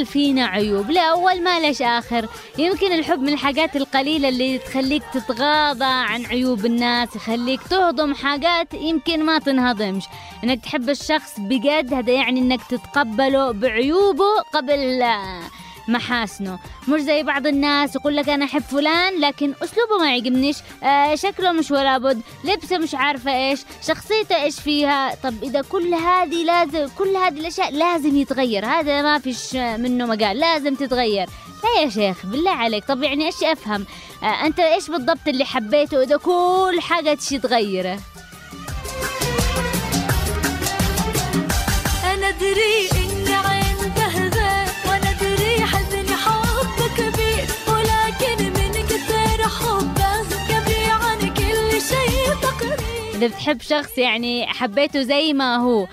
[0.00, 0.90] الكل فينا عيوب.
[0.90, 2.28] لا أول ما ليش آخر؟
[2.58, 9.24] يمكن الحب من الحاجات القليلة اللي تخليك تتغاضى عن عيوب الناس يخليك تهضم حاجات يمكن
[9.24, 10.04] ما تنهضمش.
[10.44, 14.98] إنك تحب الشخص بجد هذا يعني إنك تتقبله بعيوبه قبل
[15.90, 16.58] محاسنه.
[16.88, 20.56] مش زي بعض الناس يقول لك أنا أحب فلان لكن أسلوبه ما يعجبنيش.
[20.82, 22.20] آه شكله مش ولا بد.
[22.44, 23.60] لبسه مش عارفة إيش.
[23.86, 25.14] شخصيته إيش فيها.
[25.14, 28.66] طب إذا كل هذه لازم كل هذه الأشياء لازم يتغير.
[28.66, 30.38] هذا ما فيش منه مجال.
[30.38, 31.28] لازم تتغير.
[31.64, 32.84] لا يا شيخ بالله عليك.
[32.84, 33.86] طب يعني إيش أفهم؟
[34.22, 37.98] آه أنت إيش بالضبط اللي حبيته إذا كل حاجة تشي تغيره؟
[42.04, 42.88] أنا أدري
[53.14, 55.86] إذا بتحب شخص يعني حبيته زي ما هو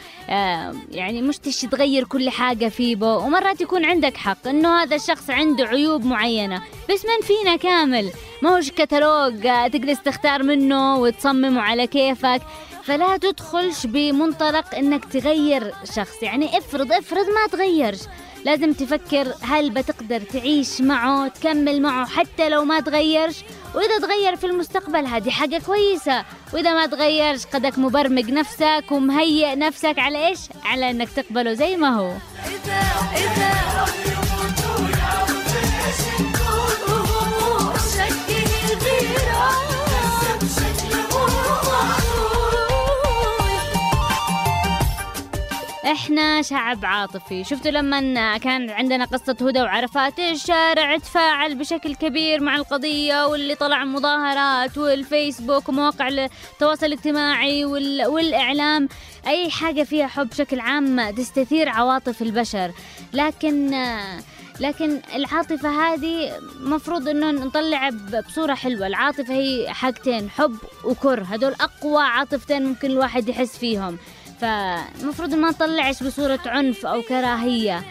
[0.91, 5.65] يعني مش تشي تغير كل حاجة فيه ومرات يكون عندك حق إنه هذا الشخص عنده
[5.65, 11.87] عيوب معينة بس من فينا كامل ما هوش كتالوج آه، تجلس تختار منه وتصممه على
[11.87, 12.41] كيفك.
[12.83, 17.99] فلا تدخلش بمنطلق إنك تغير شخص يعني افرض افرض ما تغيرش.
[18.45, 23.43] لازم تفكر هل بتقدر تعيش معه تكمل معه حتى لو ما تغيرش.
[23.75, 26.25] وإذا تغير في المستقبل هذه حاجة كويسة.
[26.53, 31.89] وإذا ما تغيرش قدك مبرمج نفسك ومهيئ نفسك على إيش؟ على إنك تقبله زي ما
[31.89, 32.13] هو.
[45.91, 47.43] إحنا شعب عاطفي.
[47.43, 53.83] شفتوا لما كان عندنا قصة هدى وعرفات؟ الشارع تفاعل بشكل كبير مع القضية واللي طلع
[53.83, 58.05] مظاهرات والفيسبوك ومواقع التواصل الاجتماعي وال...
[58.07, 58.89] والإعلام.
[59.27, 62.71] أي حاجة فيها حب بشكل عام تستثير عواطف البشر.
[63.13, 63.85] لكن
[64.59, 67.89] لكن العاطفة هذه مفروض إنه نطلع
[68.27, 68.87] بصورة حلوة.
[68.87, 71.23] العاطفة هي حاجتين حب وكره.
[71.23, 73.97] هدول أقوى عاطفتين ممكن الواحد يحس فيهم.
[74.41, 77.83] فمفروض ما نطلعش بصورة عنف أو كراهية.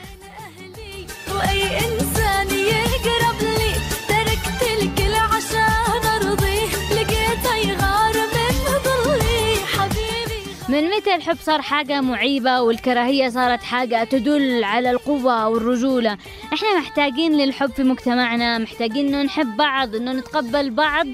[1.35, 3.73] واي إنسان يقرب لي
[4.09, 9.57] تركت الكل عشان ارضيه لقيته يغار من ظلي.
[9.67, 16.19] حبيبي من متى الحب صار حاجة معيبة والكراهية صارت حاجة تدل على القوة والرجولة؟
[16.53, 21.07] إحنا محتاجين للحب في مجتمعنا محتاجين إنه نحب بعض إنه نتقبل بعض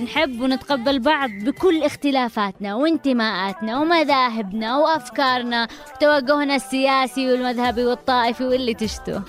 [0.00, 9.20] نحب ونتقبل بعض بكل اختلافاتنا وانتماءاتنا ومذاهبنا وأفكارنا وتوجهنا السياسي والمذهبي والطائفي واللي تشتو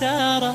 [0.00, 0.54] تارة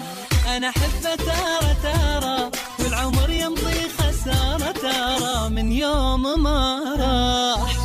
[0.56, 7.85] أنا أحبه تارة تارة والعمر يمضي خسارة تارة من يوم ما راح.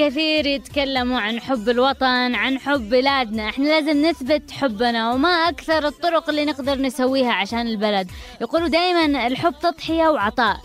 [0.00, 3.48] والكثير يتكلموا عن حب الوطن عن حب بلادنا.
[3.48, 8.10] إحنا لازم نثبت حبنا وما أكثر الطرق اللي نقدر نسويها عشان البلد.
[8.40, 10.56] يقولوا دائما الحب تضحية وعطاء.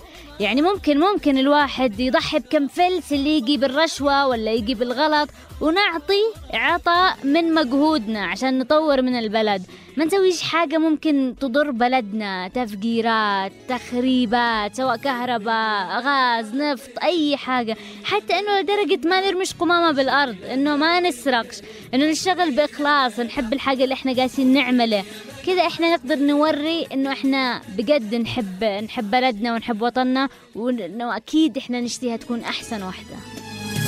[0.41, 5.29] يعني ممكن ممكن الواحد يضحي بكم فلس اللي يجي بالرشوة ولا يجي بالغلط
[5.61, 6.21] ونعطي
[6.53, 9.63] عطاء من مجهودنا عشان نطور من البلد.
[9.97, 17.77] ما نسويش حاجة ممكن تضر بلدنا تفجيرات تخريبات سواء كهرباء غاز نفط أي حاجة.
[18.03, 21.57] حتى إنه لدرجة ما نرمش قمامة بالأرض إنه ما نسرقش
[21.93, 25.03] إنه نشتغل بإخلاص نحب الحاجة اللي إحنا قاسين نعمله.
[25.45, 31.81] كذا إحنا نقدر نوري إنه إحنا بجد نحب نحب بلدنا ونحب وطننا وإنه أكيد إحنا
[31.81, 33.15] نشتيها تكون أحسن واحدة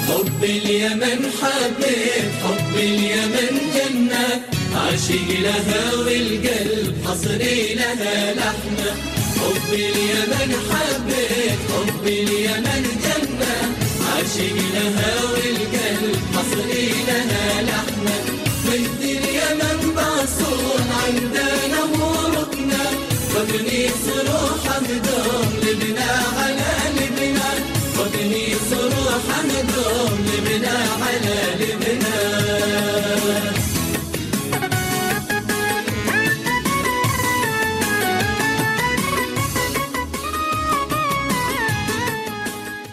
[0.09, 4.43] حب اليمن حبيت حب اليمن جنة.
[4.75, 8.91] عاشق لها والقلب حصري لها لحمة.
[9.39, 13.55] حب اليمن حبيت حب اليمن جنة.
[14.07, 18.42] عاشق لها والقلب حصري لها لحمة.
[18.66, 22.84] بنت اليمن بعصون عندنا وركنا
[23.36, 27.49] وابني صروح مدوم لبنا على لبنا
[27.99, 32.14] وابني صروح مدوم لبنا على لبنا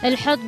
[0.04, 0.40] الحب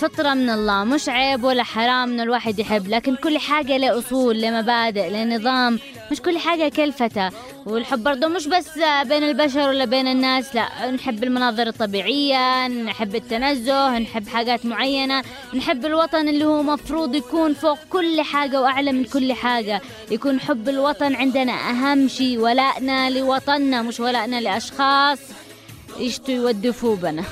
[0.00, 4.40] فطرة من الله مش عيب ولا حرام ان الواحد يحب لكن كل حاجة له أصول
[4.40, 5.78] لمبادئ لنظام
[6.12, 7.30] مش كل حاجة كلفتة
[7.66, 13.98] والحب برضه مش بس بين البشر ولا بين الناس لا نحب المناظر الطبيعية نحب التنزه
[13.98, 15.22] نحب حاجات معينة
[15.54, 19.80] نحب الوطن اللي هو مفروض يكون فوق كل حاجة وأعلى من كل حاجة.
[20.10, 25.18] يكون حب الوطن عندنا أهم شيء ولائنا لوطننا مش ولائنا لأشخاص.
[26.00, 27.24] يشتوا يودفوا بنا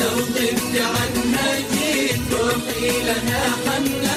[0.00, 4.14] لو غبت عنها جيت روحي لها حنة.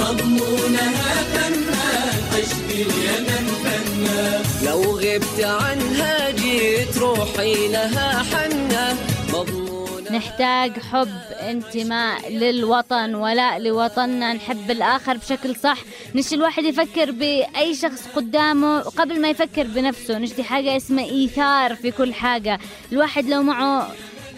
[0.00, 8.96] مضمونها فنان عشق اليمن فنان لو غبت عنها جيت روحي لها حنة
[9.32, 9.77] مضمونة
[10.12, 11.08] نحتاج حب
[11.40, 14.32] انتماء للوطن ولاء لوطننا.
[14.32, 15.78] نحب الآخر بشكل صح.
[16.14, 20.18] نشتي الواحد يفكر بأي شخص قدامه قبل ما يفكر بنفسه.
[20.18, 22.58] نشتي حاجة اسمها إيثار في كل حاجة.
[22.92, 23.92] الواحد لو معه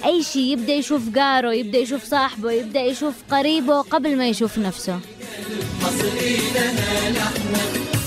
[0.05, 5.01] أي شيء يبدأ يشوف جاره يبدأ يشوف صاحبه يبدأ يشوف قريبه قبل ما يشوف نفسه.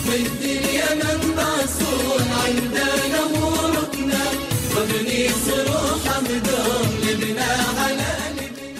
[0.07, 0.83] والدنيا
[2.45, 3.33] عندنا مدام
[3.73, 4.23] لبنا
[6.15, 6.92] على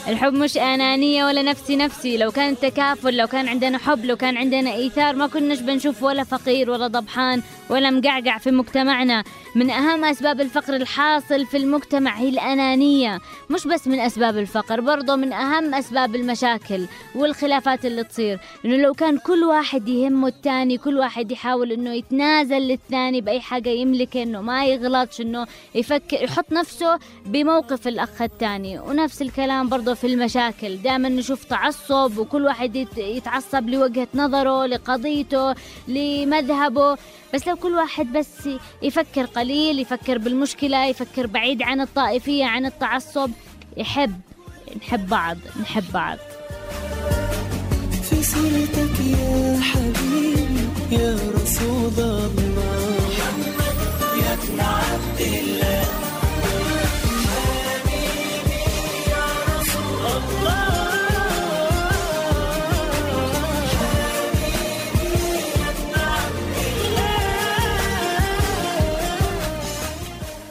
[0.07, 2.17] الحب مش أنانية ولا نفسي نفسي.
[2.17, 6.23] لو كان تكافل لو كان عندنا حب لو كان عندنا إيثار ما كناش بنشوف ولا
[6.23, 9.23] فقير ولا ضبحان ولا مقعقع في مجتمعنا.
[9.55, 13.19] من أهم أسباب الفقر الحاصل في المجتمع هي الأنانية.
[13.49, 16.85] مش بس من أسباب الفقر برضه من أهم أسباب المشاكل
[17.15, 18.39] والخلافات اللي تصير.
[18.65, 23.69] إنه لو كان كل واحد يهمه التاني كل واحد يحاول إنه يتنازل للثاني بأي حاجة
[23.69, 28.79] يملك إنه ما يغلطش إنه يفكر يحط نفسه بموقف الأخ الثاني.
[28.79, 30.77] ونفس الكلام برضه في المشاكل.
[30.77, 35.55] دائما نشوف تعصب وكل واحد يت- يتعصب لوجهة نظره لقضيته
[35.87, 36.97] لمذهبه.
[37.33, 38.49] بس لو كل واحد بس
[38.81, 43.31] يفكر قليل يفكر بالمشكلة يفكر بعيد عن الطائفية عن التعصب
[43.77, 44.21] يحب
[44.77, 46.17] نحب بعض نحب بعض.
[48.09, 52.31] في صورتك يا حبيبي يا رسول الله.
[54.23, 56.02] يا ابن عبد الله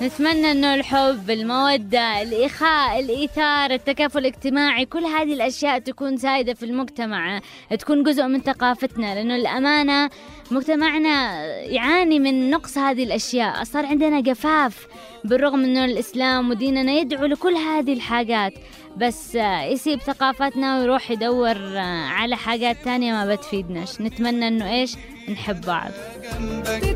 [0.03, 7.41] نتمنى إنه الحب المودة الاخاء الإيثار التكافل الاجتماعي كل هذه الأشياء تكون سائدة في المجتمع
[7.79, 10.11] تكون جزء من ثقافتنا لأنه الأمانة
[10.51, 14.87] مجتمعنا يعاني من نقص هذه الأشياء صار عندنا جفاف
[15.25, 18.53] بالرغم إنه الإسلام وديننا يدعو لكل هذه الحاجات
[18.97, 19.35] بس
[19.71, 21.59] يسيب ثقافتنا ويروح يدور
[22.09, 24.97] على حاجات تانية ما بتفيدناش نتمنى إنه إيش؟
[25.29, 25.91] نحب بعض.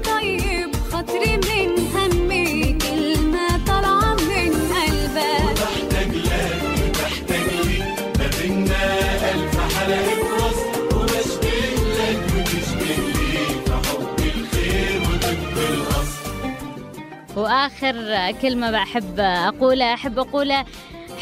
[0.05, 1.37] طيب خاطري
[17.67, 20.65] واخر كلمة بحب أقولها أحب أقولها.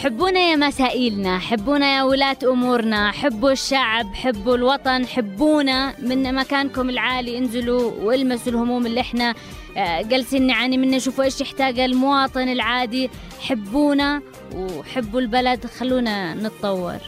[0.04, 7.38] حبونا يا مسائلنا حبونا يا ولاة أمورنا حبوا الشعب حبوا الوطن حبونا من مكانكم العالي.
[7.38, 9.34] انزلوا والمسوا الهموم اللي إحنا
[9.76, 13.10] آه، جالسين نعاني منها شوفوا إيش يحتاج المواطن العادي.
[13.40, 14.22] حبونا
[14.54, 15.66] وحبوا البلد.
[15.66, 16.98] خلونا نتطور.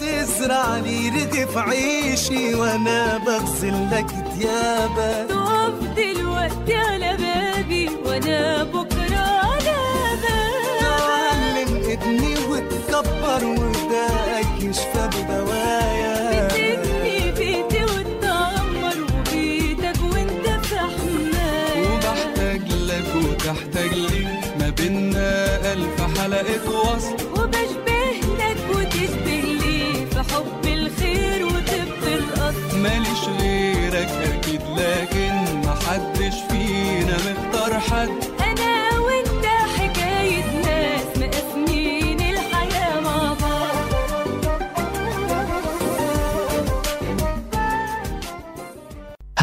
[0.00, 5.28] تزرعني رغف عيشي وأنا بغسل لك ثيابك.
[5.28, 9.03] تقف دلوقتي على بابي وأنا بابك
[11.94, 16.48] ابني وتكبر وداك يشفى بدوايا.
[16.48, 24.26] بتبني بيتي وتدمر وبيتك وانت في حماية وبحتاج لك وتحتاج لي
[24.60, 27.16] ما بينا ألف حلقة وصل.
[27.32, 28.04] وبشبه
[28.40, 35.34] لك وتشبه لي في حب الخير وطب الأصل ماليش غيرك أكيد لكن
[35.68, 38.33] محدش فينا مختار حد.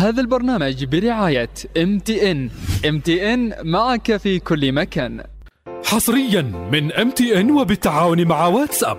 [0.01, 2.49] هذا البرنامج برعاية MTN
[2.89, 5.23] MTN معك في كل مكان.
[5.85, 6.41] حصريا
[6.71, 8.97] من MTN وبالتعاون مع واتساب.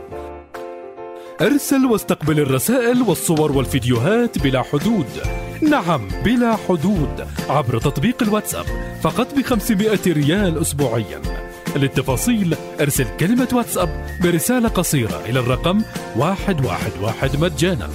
[1.40, 5.06] ارسل واستقبل الرسائل والصور والفيديوهات بلا حدود.
[5.62, 7.26] نعم بلا حدود.
[7.48, 8.64] عبر تطبيق الواتساب
[9.02, 11.22] فقط ب 500 ريال اسبوعيا.
[11.76, 15.82] للتفاصيل ارسل كلمة واتساب برسالة قصيرة إلى الرقم
[16.16, 17.88] 111 مجانا.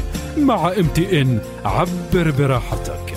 [0.46, 3.14] مع MTN عبر براحتك.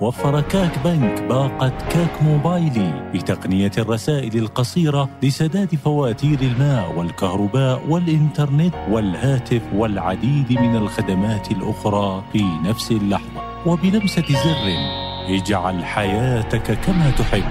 [0.00, 9.62] وفر كاك بنك باقة كاك موبايلي بتقنية الرسائل القصيرة لسداد فواتير الماء والكهرباء والإنترنت والهاتف
[9.74, 13.42] والعديد من الخدمات الأخرى في نفس اللحظة.
[13.66, 14.76] وبلمسة زر
[15.28, 17.44] اجعل حياتك كما تحب.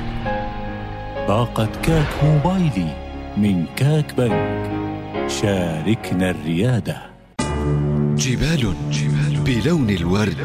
[1.27, 3.05] باقة كاك موبايلي
[3.37, 4.71] من كاك بنك.
[5.29, 7.14] شاركنا الريادة.
[8.15, 10.37] جبال جبال بلون الورد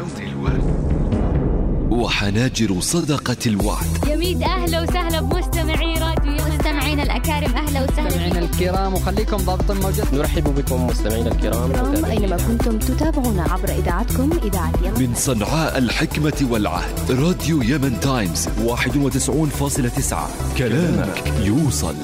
[1.89, 3.85] وحناجر صدقة الوعد.
[4.07, 6.45] يميد أهلا وسهلا بمستمعي راديو.
[6.55, 12.05] مستمعينا الأكارم أهلا وسهلا مستمعينا الكرام وخليكم ضابط الموجود نرحب بكم مستمعينا الكرام.
[12.05, 14.99] أينما كنتم تتابعونا عبر إذاعتكم إذاعة يمن.
[14.99, 17.11] من صنعاء الحكمة والعهد.
[17.11, 21.95] راديو يمن تايمز 91.9 كلامك يوصل.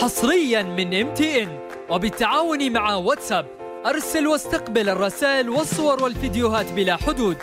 [0.00, 3.46] حصريا من MTN وبالتعاون مع واتساب
[3.86, 7.36] أرسل واستقبل الرسائل والصور والفيديوهات بلا حدود.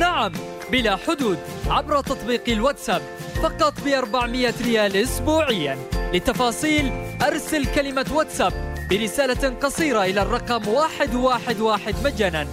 [0.00, 0.32] نعم
[0.72, 3.02] بلا حدود عبر تطبيق الواتساب
[3.42, 5.78] فقط ب 400 ريال اسبوعيا.
[6.12, 8.52] للتفاصيل أرسل كلمة واتساب
[8.90, 12.46] برسالة قصيرة إلى الرقم 111 مجانا.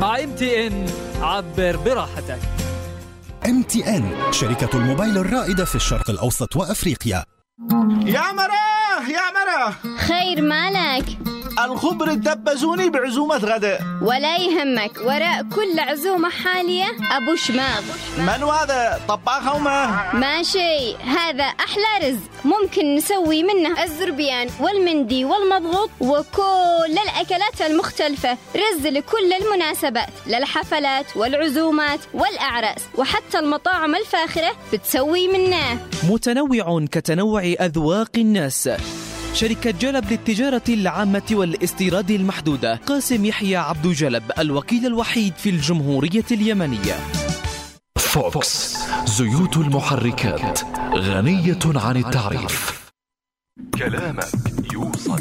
[0.00, 0.86] مع MTN
[1.20, 2.38] عبر براحتك.
[3.46, 7.24] MTN شركة الموبايل الرائدة في الشرق الأوسط وأفريقيا.
[7.60, 11.04] يا مراه يا مراه خير مالك؟
[11.58, 17.82] الخبر الدبزوني بعزومة غداء ولا يهمك وراء كل عزومة حالية أبو شماغ.
[18.18, 23.82] من هذا طباخ وما ماشي هذا أحلى رز ممكن نسوي منه.
[23.82, 34.52] الزربيان والمندي والمضغوط وكل الأكلات المختلفة رز لكل المناسبات للحفلات والعزومات والأعراس وحتى المطاعم الفاخرة
[34.72, 35.78] بتسوي منه.
[36.10, 38.68] متنوع كتنوع أذواق الناس.
[39.34, 46.98] شركة جلب للتجارة العامة والاستيراد المحدودة قاسم يحيى عبد جلب الوكيل الوحيد في الجمهورية اليمنية.
[47.98, 48.76] فوكس
[49.06, 50.60] زيوت المحركات
[50.94, 52.79] غنية عن التعريف.
[53.78, 54.24] كلامك
[54.72, 55.20] يوصل.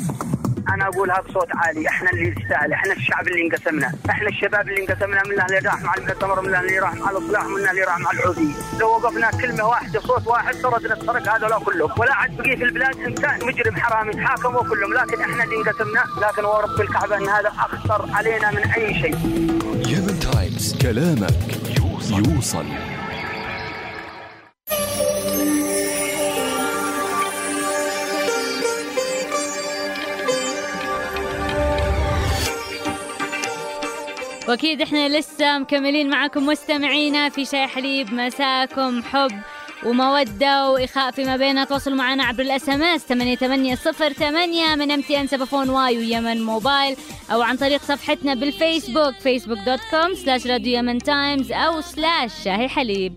[0.74, 1.88] أنا اقولها بصوت عالي.
[1.88, 3.94] إحنا اللي نستاهل إحنا الشعب اللي انقسمنا.
[4.10, 5.24] إحنا الشباب اللي انقسمنا.
[5.24, 8.54] من اللي راح مع المؤتمر من اللي راح مع الإصلاح من اللي راح مع العوديه
[8.80, 13.00] لو وقفنا كلمة واحدة صوت واحد طردنا السرق هذول كلهم ولا عاد بقي في البلاد
[13.00, 16.04] إنسان مجرم حرامي تحاكموا كلهم لكن إحنا اللي انقسمنا.
[16.28, 19.16] لكن ورب الكعبة إن هذا اخطر علينا من أي شيء.
[19.88, 22.66] يمن تايمز كلامك يوصل, يوصل.
[34.50, 39.32] وأكيد إحنا لسه مكملين معكم مستمعينا في شاهي حليب مساكم حب
[39.86, 46.44] ومودة وإخاء فيما بيننا تواصلوا معنا عبر ال SMS 8808 من MTN سبأفون واي ويمن
[46.44, 46.96] موبايل
[47.32, 52.68] أو عن طريق صفحتنا بالفيسبوك فيسبوك dot com slash راديو يمن تايمز أو slash شاهي
[52.70, 53.14] حليب.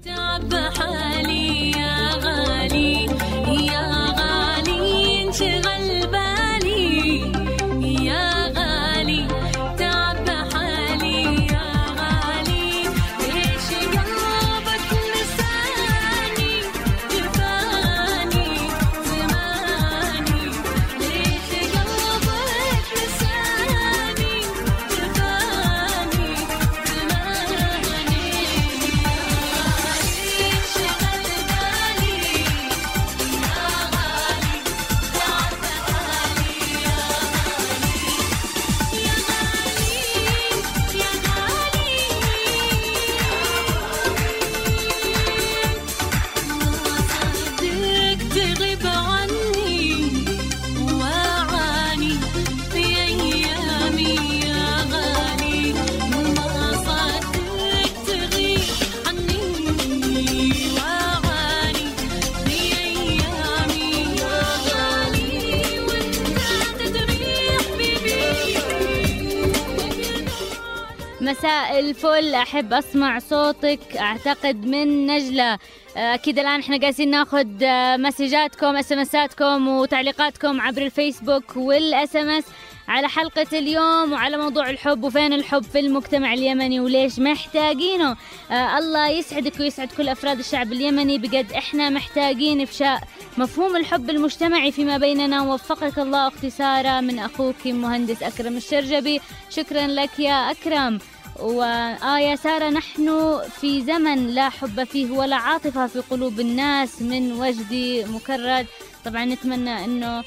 [71.32, 72.34] مساء الفل.
[72.34, 75.58] أحب أسمع صوتك أعتقد من نجلة.
[75.96, 82.44] أكيد الآن إحنا جالسين ناخذ آه، مسجاتكم SMS اتكم وتعليقاتكم عبر الفيسبوك وال SMS
[82.88, 88.16] على حلقة اليوم وعلى موضوع الحب وفين الحب في المجتمع اليمني وليش محتاجينه.
[88.50, 91.18] آه الله يسعدك ويسعد كل أفراد الشعب اليمني.
[91.18, 93.00] بجد إحنا محتاجين إفشاء
[93.38, 95.42] مفهوم الحب المجتمعي فيما بيننا.
[95.42, 99.20] وفقك الله أختي سارة من أخوك مهندس أكرم الشرجبي.
[99.50, 100.98] شكرا لك يا أكرم.
[101.40, 107.32] وآه يا سارة نحن في زمن لا حب فيه ولا عاطفة في قلوب الناس من
[107.32, 108.66] وجدي مكرر.
[109.04, 110.24] طبعا نتمنى أنه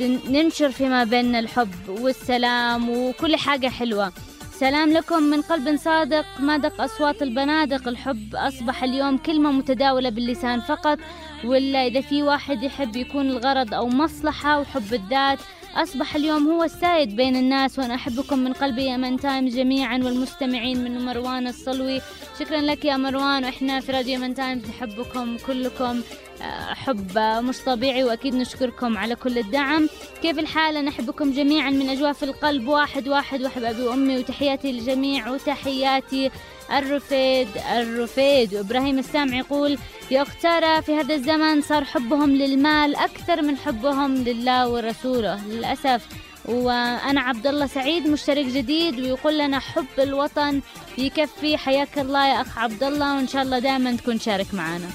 [0.00, 4.12] ننشر فيما بيننا الحب والسلام وكل حاجة حلوة.
[4.52, 7.88] سلام لكم من قلب صادق ما دق أصوات البنادق.
[7.88, 10.98] الحب أصبح اليوم كلمة متداولة باللسان فقط
[11.44, 15.38] ولا إذا في واحد يحب يكون الغرض أو مصلحة وحب الذات
[15.78, 20.84] أصبح اليوم هو السائد بين الناس وأنا أحبكم من قلبي يا يمن تايمز جميعا والمستمعين
[20.84, 22.00] من مروان الصلوي.
[22.40, 26.00] شكرا لك يا مروان وإحنا في راديو يمن تايمز نحبكم كلكم
[26.42, 29.88] آه، حب مش طبيعي وأكيد نشكركم على كل الدعم.
[30.22, 35.30] كيف الحال؟ أنا أحبكم جميعا من أجواف القلب واحد واحد وأحب أبي وأمي وتحياتي للجميع
[35.30, 36.30] وتحياتي
[36.72, 38.54] الرفيد الرفيد.
[38.54, 39.78] وإبراهيم السامع يقول
[40.10, 46.06] يا أخت سارة في هذا الزمن صار حبهم للمال أكثر من حبهم لله ورسوله للأسف.
[46.44, 50.60] وأنا عبد الله سعيد مشترك جديد ويقول لنا حب الوطن
[50.98, 54.88] يكفي حياك الله يا أخ عبد الله وإن شاء الله دائما تكون شارك معنا.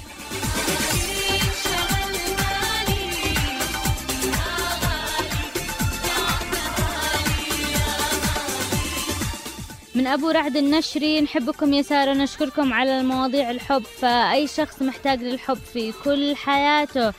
[9.96, 13.84] من أبو رعد النشري نحبكم يا سارة نشكركم على المواضيع الحب.
[13.84, 17.14] فأي شخص محتاج للحب في كل حياته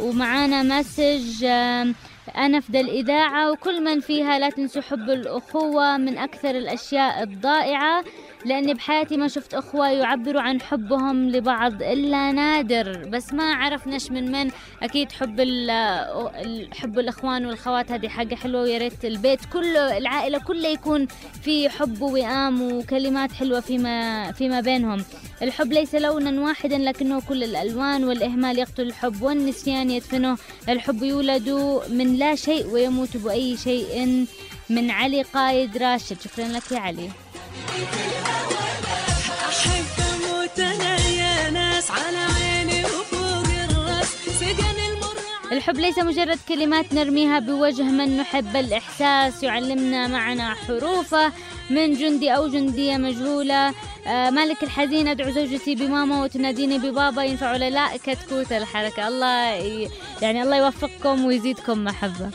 [0.00, 1.94] ومعانا مسج آم،
[2.36, 8.04] أنفذ الإذاعة وكل من فيها لا تنسوا حب الأخوة من أكثر الأشياء الضائعة.
[8.44, 14.32] لأني بحياتي ما شفت أخوة يعبروا عن حبهم لبعض إلا نادر بس ما عرفناش من
[14.32, 14.50] من.
[14.82, 15.40] أكيد حب
[16.74, 21.06] حب الإخوان والأخوات هذه حاجة حلوة ويا ريت البيت كله العائلة كلها يكون
[21.42, 25.04] في حب ووئام وكلمات حلوة فيما فيما بينهم.
[25.42, 30.36] الحب ليس لونا واحدا لكنه كل الألوان والإهمال يقتل الحب والنسيان يدفنه.
[30.68, 31.48] الحب يولد
[31.90, 34.26] من لا شيء ويموت بأي شيء
[34.70, 36.20] من علي قايد راشد.
[36.20, 37.10] شكرا لك يا علي.
[45.52, 51.32] الحب ليس مجرد كلمات نرميها بوجه من نحب الإحساس يعلمنا معنا حروفه
[51.70, 53.74] من جندي أو جندية مجهولة.
[54.06, 59.08] آه مالك الحزين أدعو زوجتي بماما وتناديني ببابا ينفع ولا لا؟ كتكوت الحركة.
[59.08, 59.88] الله.
[60.22, 62.30] يعني الله يوفقكم ويزيدكم محبة.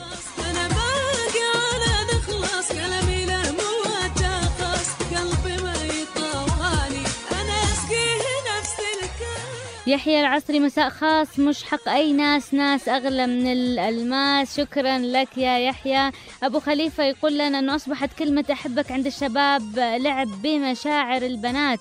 [9.88, 11.40] يحيى العصري مساء خاص.
[11.40, 14.58] مش حق أي ناس ناس أغلى من الألماس.
[14.58, 16.12] شكرا لك يا يحيى.
[16.44, 21.80] أبو خليفة يقول لنا أنه أصبحت كلمة أحبك عند الشباب لعب بمشاعر البنات.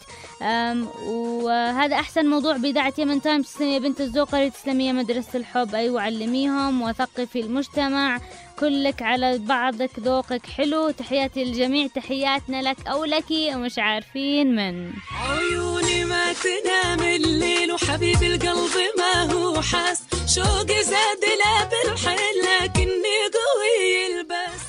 [1.06, 3.44] وهذا أحسن موضوع بإذاعة يمن تايمز.
[3.44, 5.74] تسلمي يا بنت الزوقري تسلمي مدرسة الحب.
[5.74, 8.20] أيوة علميهم وثقفي المجتمع.
[8.58, 10.90] كلك على بعضك ذوقك حلو.
[10.90, 11.86] تحياتي للجميع.
[11.86, 14.92] تحياتنا لك أو لك ومش عارفين من.
[15.28, 16.03] عيوني
[16.42, 19.98] تنام الليل وحبيب القلب ما هو حاس.
[20.34, 24.63] شوقي زاد لا بالحيل لكني قوي البس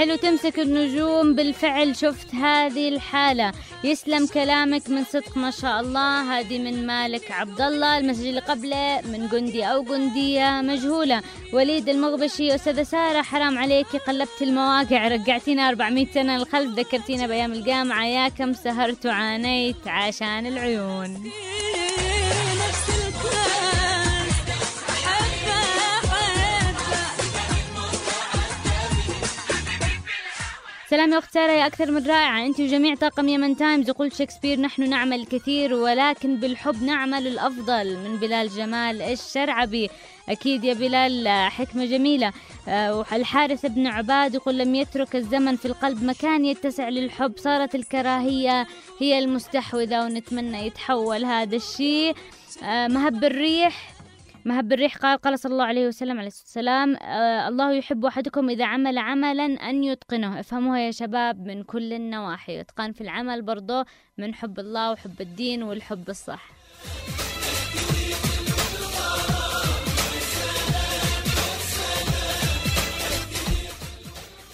[0.00, 3.52] حلو تمسك النجوم بالفعل شفت هذه الحالة.
[3.84, 6.38] يسلم كلامك من صدق ما شاء الله.
[6.38, 11.22] هذه من مالك عبد الله المسج اللي قبله من جندي أو جندية مجهولة.
[11.52, 18.06] وليد المغبشي أستاذة سارة حرام عليكي قلبت المواقع رجعتينا 400 سنة للخلف ذكرتينا بأيام الجامعة
[18.06, 21.30] يا كم سهرت وعانيت عشان العيون.
[30.90, 32.46] سلام يا أخت سارة يا أكثر من رائعة.
[32.46, 38.16] أنت وجميع طاقم يمن تايمز يقول شكسبير نحن نعمل الكثير ولكن بالحب نعمل الأفضل من
[38.16, 39.90] بلال جمال الشرعبي.
[40.28, 42.32] أكيد يا بلال حكمة جميلة.
[42.68, 47.32] آه، الحارث بن عباد يقول لم يترك الزمن في القلب مكان يتسع للحب.
[47.36, 48.66] صارت الكراهية
[49.00, 52.14] هي المستحوذة ونتمنى يتحول هذا الشيء.
[52.64, 53.92] آه، مهب الريح
[54.44, 54.96] مهب الريح.
[54.96, 58.98] قال قال صلى الله عليه وسلم عليه الصلاة والسلام آه الله يحب أحدكم إذا عمل
[58.98, 60.40] عملا أن يتقنه.
[60.40, 63.86] افهموها يا شباب من كل النواحي إتقان في العمل برضه
[64.18, 66.50] من حب الله وحب الدين والحب الصح.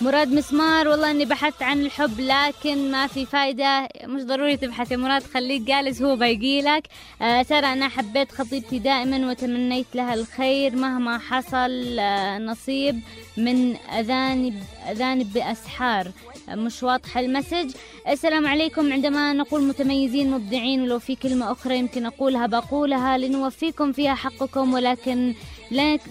[0.07, 3.89] مراد مسمار والله إني بحثت عن الحب لكن ما في فايدة.
[4.05, 6.83] مش ضروري تبحث يا مراد خليك جالس هو بيجيلك
[7.23, 11.99] آه ترى أنا حبيت خطيبتي دائما وتمنيت لها الخير مهما حصل.
[11.99, 13.01] آه نصيب
[13.37, 14.55] من اذاني
[14.91, 16.11] اذاني بأسحار.
[16.49, 17.71] آه مش واضحة ال message.
[18.09, 18.93] السلام عليكم.
[18.93, 25.35] عندما نقول متميزين مبدعين ولو في كلمة أخرى يمكن أقولها بقولها لنوفيكم فيها حقكم ولكن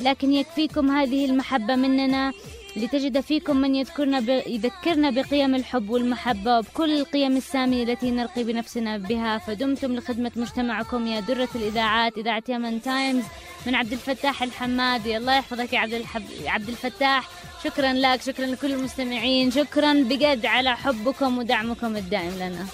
[0.02, 2.34] لكن يكفيكم هذه المحبة مننا.
[2.76, 4.30] لتجد فيكم من يذكرنا ب...
[4.30, 9.38] يذكرنا بقيم الحب والمحبة وبكل القيم السامية التي نرقي بنفسنا بها.
[9.38, 13.24] فدمتم لخدمة مجتمعكم يا درة الإذاعات إذاعة يمن تايمز
[13.68, 16.24] من عبد الفتاح الحمادي الله يحفظك يا عبد, الحب...
[16.46, 17.30] عبد الفتاح.
[17.64, 19.52] شكرا لك شكرا لكل المستمعين.
[19.52, 22.66] شكرا بجد على حبكم ودعمكم الدائم لنا.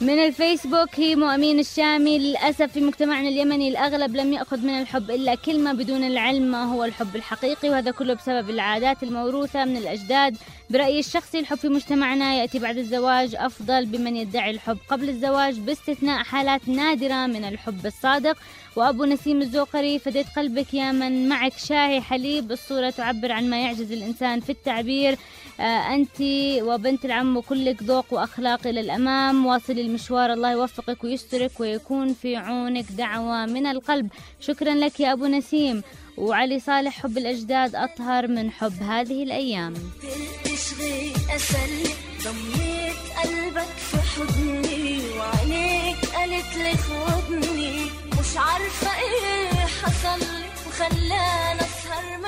[0.00, 2.18] من الفيسبوك هيمو أمين الشامي.
[2.18, 6.84] للأسف في مجتمعنا اليمني الأغلب لم يأخذ من الحب إلا كلمة بدون العلم ما هو
[6.84, 10.36] الحب الحقيقي وهذا كله بسبب العادات الموروثة من الأجداد.
[10.70, 16.22] برأيي الشخصي الحب في مجتمعنا يأتي بعد الزواج أفضل بمن يدعي الحب قبل الزواج باستثناء
[16.22, 18.36] حالات نادرة من الحب الصادق.
[18.80, 22.52] وأبو نسيم الزوقري فديت قلبك يا من معك شاهي حليب.
[22.52, 25.18] الصورة تعبر عن ما يعجز الإنسان في التعبير.
[25.60, 26.20] آه أنت
[26.62, 29.46] وبنت العم وكلك ذوق وأخلاق إلى الأمام.
[29.46, 34.08] واصلي المشوار الله يوفقك ويسترك ويكون في عونك دعوة من القلب.
[34.40, 35.82] شكرا لك يا أبو نسيم.
[36.18, 39.74] وعلي صالح حب الأجداد أطهر من حب هذه الأيام.
[42.24, 48.09] ضميت قلبك في حضني وعينيك قالت لي خدني.
[48.30, 52.20] مش عارفة إيه حصل لي وخلاني اسهر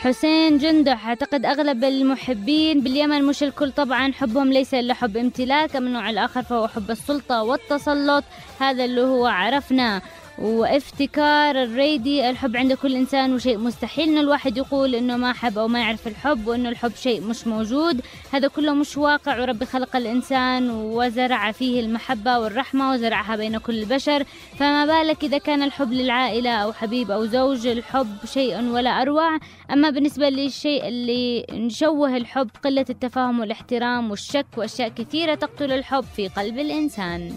[0.00, 5.86] حسين جندح أعتقد أغلب المحبين باليمن مش الكل طبعا حبهم ليس إلا حب امتلاك اما
[5.86, 8.24] النوع الآخر فهو حب السلطة والتسلط
[8.60, 10.02] هذا اللي هو عرفنا
[10.42, 14.08] وافتكار الريدي الحب عند كل إنسان وشيء مستحيل.
[14.08, 18.00] ان الواحد يقول إنه ما حب أو ما يعرف الحب وإنه الحب شيء مش موجود.
[18.32, 24.24] هذا كله مش واقع وربي خلق الإنسان وزرع فيه المحبة والرحمة وزرعها بين كل البشر.
[24.58, 29.38] فما بالك إذا كان الحب للعائلة أو حبيب أو زوج الحب شيء ولا أروع.
[29.72, 36.28] أما بالنسبة للشيء اللي نشوه الحب قلة التفاهم والإحترام والشك وأشياء كثيرة تقتل الحب في
[36.28, 37.32] قلب الإنسان.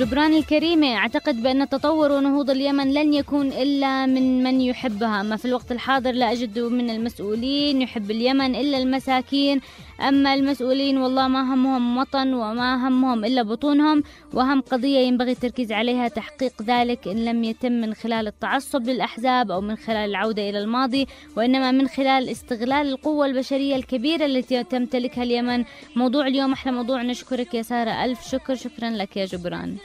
[0.00, 5.20] جبران الكريمة أعتقد بأن تطور ونهوض اليمن لن يكون إلا من من يحبها.
[5.20, 9.60] أما في الوقت الحاضر لا أجد من المسؤولين يحب اليمن إلا المساكين.
[10.08, 14.02] أما المسؤولين والله ما همهم وطن وما همهم إلا بطونهم
[14.34, 19.60] وهم قضية ينبغي التركيز عليها تحقيق ذلك إن لم يتم من خلال التعصب للأحزاب أو
[19.60, 25.64] من خلال العودة إلى الماضي وإنما من خلال استغلال القوة البشرية الكبيرة التي تمتلكها اليمن.
[25.96, 29.76] موضوع اليوم أحلى موضوع نشكرك يا سارة ألف شكر شكرا لك يا جبران.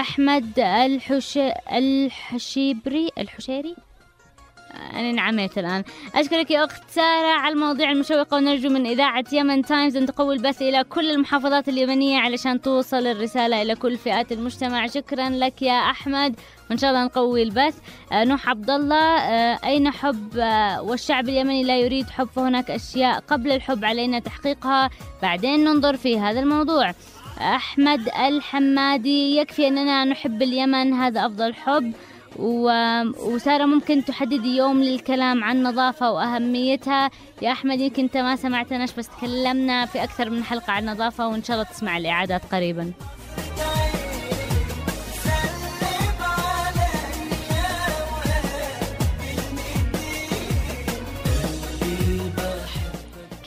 [0.00, 1.38] أحمد الحش...
[1.72, 3.76] الحشيبري الحشيري؟
[4.92, 5.84] أنا انعميت الآن.
[6.14, 10.62] أشكرك يا أخت سارة على المواضيع المشوقة ونرجو من إذاعة يمن تايمز أن تقوي البث
[10.62, 14.86] إلى كل المحافظات اليمنية علشان توصل الرسالة إلى كل فئات المجتمع.
[14.86, 16.34] شكرا لك يا أحمد.
[16.70, 17.78] وإن شاء الله نقوي البث.
[18.12, 23.20] آه، نوح عبد الله آه، أين حب آه، والشعب اليمني لا يريد حب؟ فهناك أشياء
[23.20, 24.90] قبل الحب علينا تحقيقها.
[25.22, 26.94] بعدين ننظر في هذا الموضوع.
[27.40, 31.92] أحمد الحمادي يكفي أننا نحب اليمن هذا أفضل حب
[32.36, 32.70] و...
[33.34, 37.10] وسارة ممكن تحددي يوم للكلام عن نظافة وأهميتها.
[37.42, 41.42] يا أحمد يمكن أنت ما سمعتناش بس تكلمنا في أكثر من حلقة عن النظافة وإن
[41.42, 42.92] شاء الله تسمع الإعادات قريبا.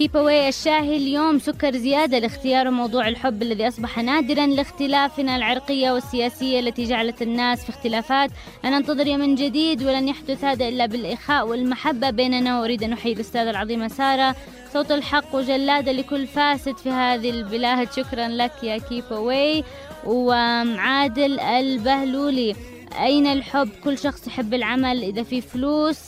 [0.04, 6.60] keep away الشاهي اليوم سكر زيادة لاختيار موضوع الحب الذي أصبح نادرا لاختلافنا العرقية والسياسية
[6.60, 8.32] التي جعلت الناس في اختلافات.
[8.66, 12.62] أنا أنتظر من جديد ولن يحدث هذا إلا بالإخاء والمحبة بيننا.
[12.62, 14.36] وأريد أن أحيي الأستاذة العظيمة سارة.
[14.74, 19.64] صوت الحق وجلادة لكل فاسد في هذه البلاد شكرا لك يا keep away
[20.06, 22.56] وعادل البهلولي.
[23.00, 25.04] أين الحب؟ كل شخص يحب العمل.
[25.04, 26.00] إذا في فلوس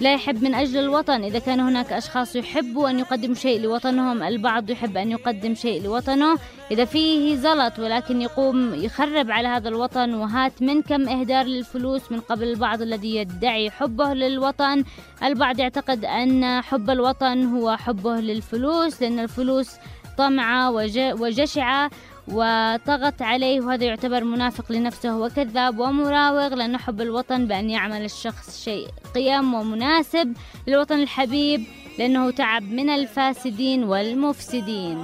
[0.00, 1.24] لا يحب من أجل الوطن.
[1.24, 6.38] إذا كان هناك أشخاص يحبوا أن يقدموا شيء لوطنهم البعض يحب أن يقدم شيء لوطنه.
[6.70, 12.20] إذا فيه زلط ولكن يقوم يخرب على هذا الوطن وهات من كم إهدار للفلوس من
[12.20, 14.84] قبل البعض الذي يدعي حبه للوطن.
[15.22, 19.70] البعض يعتقد أن حب الوطن هو حبه للفلوس لأن الفلوس
[20.18, 21.90] طمعة وج- وجشعة.
[22.28, 26.54] وطغت عليه وهذا يعتبر منافق لنفسه وكذاب ومراوغ.
[26.54, 30.32] لأن حب الوطن بأن يعمل الشخص شيء قيم ومناسب
[30.66, 31.64] للوطن الحبيب
[31.98, 34.98] لأنه تعب من الفاسدين والمفسدين.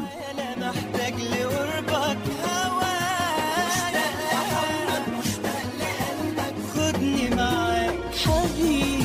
[6.75, 7.31] خدني
[8.25, 9.00] حبيبي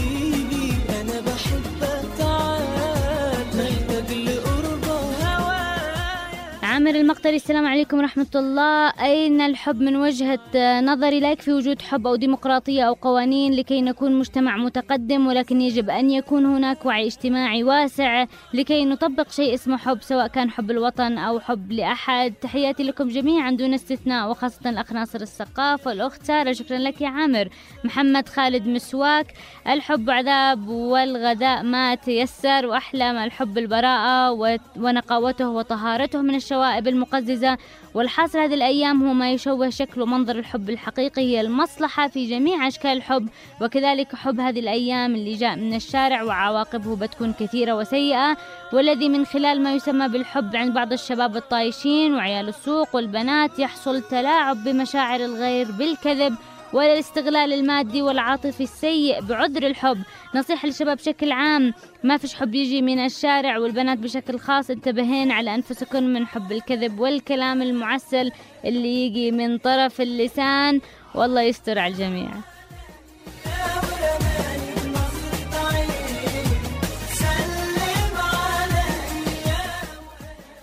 [6.86, 8.90] عامر المقتري السلام عليكم ورحمة الله.
[8.90, 10.40] أين الحب من وجهة
[10.82, 15.90] نظري لا يكفي وجود حب أو ديمقراطية أو قوانين لكي نكون مجتمع متقدم ولكن يجب
[15.90, 21.18] أن يكون هناك وعي اجتماعي واسع لكي نطبق شيء اسمه حب سواء كان حب الوطن
[21.18, 22.34] أو حب لأحد.
[22.42, 27.50] تحياتي لكم جميعا دون استثناء وخاصة الأخ ناصر السقاف والأخت سارة شكرا لك يا عامر.
[27.84, 29.34] محمد خالد مسواك.
[29.68, 32.66] الحب عذاب والغذاء ما تيسر.
[32.66, 34.32] وأحلى ما الحب البراءة
[34.78, 36.75] ونقاوته وطهارته من الشوائب.
[36.88, 37.58] المقززة.
[37.94, 42.92] والحاصل هذه الأيام هو ما يشوه شكل ومنظر الحب الحقيقي هي المصلحة في جميع أشكال
[42.92, 43.30] الحب.
[43.62, 48.38] وكذلك حب هذه الأيام اللي جاء من الشارع وعواقبه بتكون كثيرة وسيئة.
[48.74, 54.64] والذي من خلال ما يسمى بالحب عند بعض الشباب الطايشين وعيال السوق والبنات يحصل تلاعب
[54.64, 56.36] بمشاعر الغير بالكذب.
[56.76, 59.98] ولا الاستغلال المادي والعاطفي السيء بعذر الحب.
[60.36, 61.74] نصيحة للشباب بشكل عام
[62.04, 64.70] ما فيش حب يجي من الشارع والبنات بشكل خاص.
[64.70, 68.32] انتبهين على أنفسكم من حب الكذب والكلام المعسل
[68.66, 70.82] اللي يجي من طرف اللسان.
[71.16, 72.30] والله يستر على الجميع.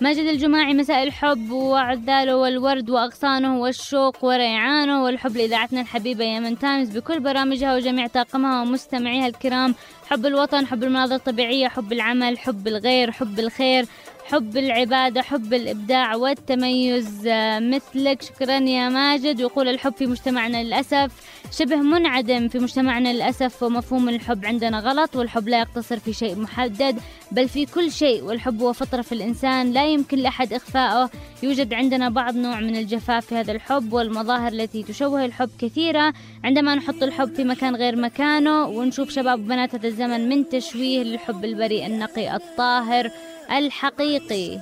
[0.03, 7.19] ماجد الجماعي مساء الحب وعذاله والورد وأغصانه والشوق وريعانه والحب لإذاعتنا الحبيبة يمن تايمز بكل
[7.19, 9.75] برامجها وجميع طاقمها ومستمعيها الكرام.
[10.09, 13.85] حب الوطن حب المناظر الطبيعية حب العمل حب الغير حب الخير.
[14.25, 17.27] حب العبادة حب الإبداع والتميز.
[17.27, 18.21] آه، مثلك.
[18.21, 19.41] شكرا يا ماجد.
[19.41, 21.11] ويقول الحب في مجتمعنا للأسف
[21.51, 22.47] شبه منعدم.
[22.47, 24.45] في مجتمعنا للأسف ومفهوم الحب.
[24.45, 26.99] عندنا غلط والحب لا يقتصر في شيء محدد
[27.31, 28.23] بل في كل شيء.
[28.23, 31.09] والحب هو فطرة في الإنسان لا يمكن لأحد إخفائه
[31.43, 36.13] يوجد عندنا بعض نوع من الجفاف في هذا الحب والمظاهر التي تشوه الحب كثيرة.
[36.43, 41.45] عندما نحط الحب في مكان غير مكانه ونشوف شباب وبنات هذا الزمن من تشويه للحب
[41.45, 43.09] البريء النقي الطاهر.
[43.53, 44.59] الحقيقي.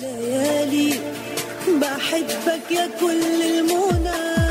[0.00, 1.00] ليالي
[1.80, 4.43] بحبك يا كل المنى.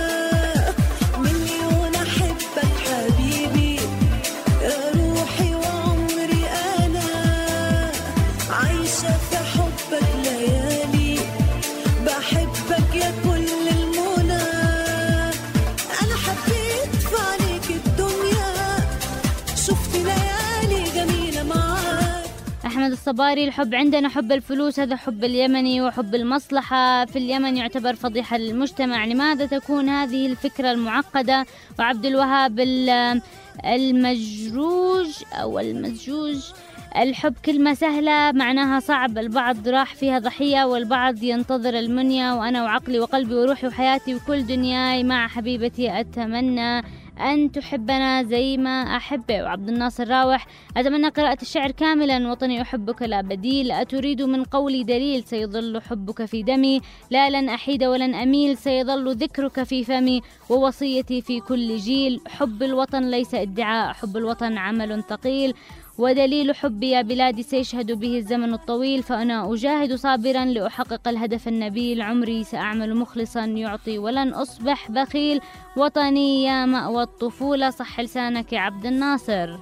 [23.07, 27.05] الصباري الحب عندنا حب الفلوس هذا حب اليمني وحب المصلحة.
[27.05, 29.05] في اليمن يعتبر فضيحة للمجتمع.
[29.05, 31.45] لماذا تكون هذه الفكرة المعقدة؟
[31.79, 33.21] وعبد الوهاب ال-
[33.65, 36.51] المجروج أو المزجوج
[36.97, 39.17] الحب كلمة سهلة معناها صعب.
[39.17, 45.27] البعض راح فيها ضحية والبعض ينتظر المنية وأنا وعقلي وقلبي وروحي وحياتي وكل دنياي مع
[45.27, 46.83] حبيبتي أتمنى
[47.19, 52.31] أن تحبنا زي ما أحبه وعبد الناصر راوح أتمنى قراءة الشعر كاملا.
[52.31, 53.71] وطني أحبك لا بديل.
[53.71, 56.81] أتريد من قولي دليل؟ سيظل حبك في دمي.
[57.11, 58.57] لا لن أحيد ولن أميل.
[58.57, 60.21] سيظل ذكرك في فمي.
[60.49, 62.21] ووصيتي في كل جيل.
[62.27, 63.93] حب الوطن ليس ادعاء.
[63.93, 65.53] حب الوطن عمل ثقيل.
[65.97, 72.01] ودليل حبي يا بلادي سيشهد به الزمن الطويل فأنا أجاهد صابرا لأحقق الهدف النبيل.
[72.01, 75.41] عمري سأعمل مخلصا يعطي ولن أصبح بخيل.
[75.77, 79.57] وطني يا مأوى الطفولة صح لسانك يا عبد الناصر.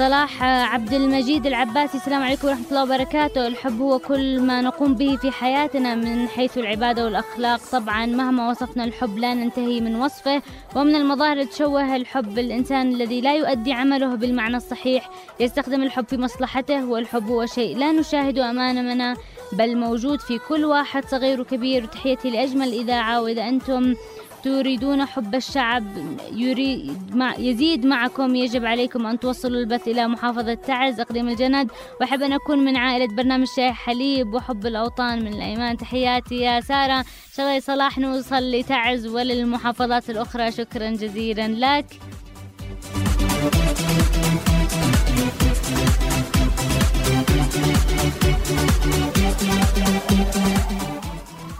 [0.00, 3.46] صلاح عبد المجيد العباسي السلام عليكم ورحمة الله وبركاته.
[3.46, 7.60] الحب هو كل ما نقوم به في حياتنا من حيث العبادة والأخلاق.
[7.72, 10.42] طبعا مهما وصفنا الحب لا ننتهي من وصفه
[10.76, 15.10] ومن المظاهر تشوه الحب الإنسان الذي لا يؤدي عمله بالمعنى الصحيح
[15.40, 19.16] يستخدم الحب في مصلحته والحب هو شيء لا نشاهده أمامنا
[19.52, 21.84] بل موجود في كل واحد صغير وكبير.
[21.84, 23.94] وتحياتي لأجمل إذاعة وإذا أنتم
[24.44, 25.84] تريدون حب الشعب
[26.32, 31.70] يريد مع يزيد معكم يجب عليكم أن توصلوا البث إلى محافظة تعز أقليم الجند.
[32.00, 35.76] وأحب أن أكون من عائلة برنامج شاي حليب وحب الأوطان من الأيمان.
[35.76, 36.98] تحياتي يا سارة.
[36.98, 37.04] إن
[37.36, 40.52] شاء الله صلاح نوصل لتعز وللمحافظات الأخرى.
[40.52, 41.86] شكرا جزيلا لك.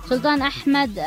[0.08, 0.98] سلطان أحمد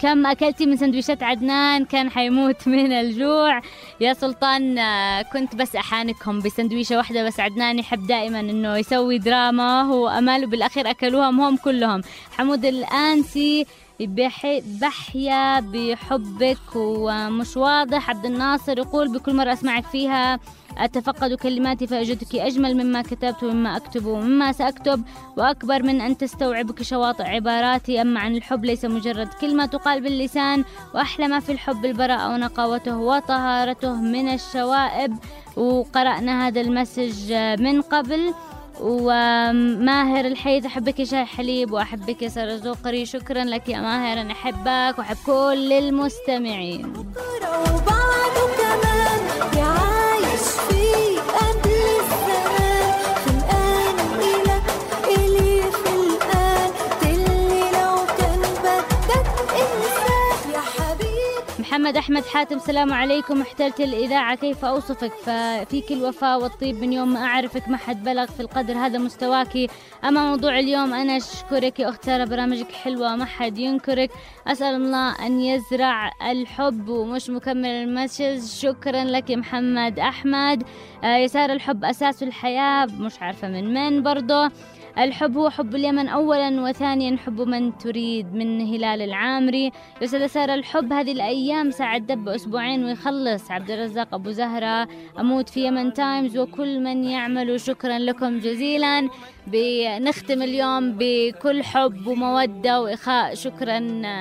[0.00, 3.60] كم أكلتي من سندويشات عدنان؟ كان حيموت من الجوع.
[4.00, 7.78] يا سلطان آه، كنت بس أحانكهم بسندويشة واحدة بس عدنان.
[7.78, 9.82] يحب دائما أنه يسوي دراما.
[9.82, 12.00] هو أمال بالأخير أكلوهم هم كلهم.
[12.32, 13.66] حمود الآنسي
[14.06, 20.38] بحيا بحبك ومش واضح عبد الناصر يقول بكل مرة أسمعك فيها
[20.78, 25.02] أتفقد كلماتي فأجدك أجمل مما كتبت ومما أكتب ومما سأكتب
[25.36, 30.64] وأكبر من أن تستوعبك شواطئ عباراتي أما عن الحب ليس مجرد كلمة تقال باللسان
[30.94, 35.16] وأحلى ما في الحب البراءة ونقاوته وطهارته من الشوائب
[35.56, 38.34] وقرأنا هذا المسج من قبل.
[38.80, 44.32] وماهر الحيد أحبك يا شاي حليب وأحبك يا سارة زوقري شكرا لك يا ماهر أنا
[44.32, 46.92] أحبك وأحب كل المستمعين.
[61.70, 63.40] محمد أحمد حاتم السلام عليكم.
[63.40, 68.40] احتلت الإذاعة كيف أوصفك؟ ففيك الوفاء والطيب من يوم ما أعرفك ما حد بلغ في
[68.40, 69.70] القدر هذا مستواك.
[70.04, 74.10] أما موضوع اليوم أنا أشكرك يا أخت سارة برامجك حلوة ما حد ينكرك.
[74.46, 78.44] أسأل الله أن يزرع الحب ومش مكمل المسج.
[78.44, 80.62] شكرا لك يا محمد أحمد.
[81.04, 84.50] آه يا سارة الحب أساس الحياة مش عارفة من من برضه.
[85.04, 89.72] الحب هو حب اليمن أولا وثانيا حب من تريد من هلال العامري.
[90.02, 93.50] يسعد سارة الحب هذه الأيام ساعد دب أسبوعين ويخلص.
[93.50, 97.60] عبد الرزاق أبو زهرة أموت في يمن تايمز وكل من يعمل.
[97.60, 99.08] شكرا لكم جزيلا.
[99.46, 103.34] بنختم اليوم بكل حب ومودة وإخاء.
[103.34, 103.78] شكرا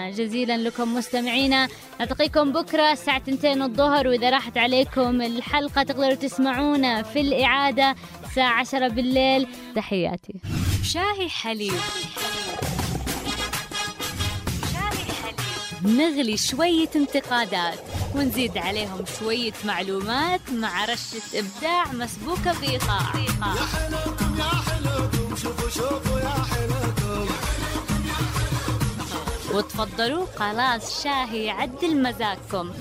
[0.10, 1.68] جزيلا لكم مستمعينا.
[2.02, 4.08] نلتقيكم بكرة الساعة 2 الظهر.
[4.08, 7.96] وإذا راحت عليكم الحلقة تقدروا تسمعونا في الإعادة.
[8.30, 9.48] الساعة 10 بالليل.
[9.76, 10.34] تحياتي.
[10.84, 11.74] شاهي حليب.
[15.84, 17.80] نغلي شوية انتقادات
[18.16, 23.14] ونزيد عليهم شوية معلومات مع رشة إبداع مسبوكة بإيقاع.
[25.36, 27.34] شوفوا شوفوا يا حلوكم
[29.54, 32.72] وتفضلوا خلاص شاهي يعدل مزاجكم.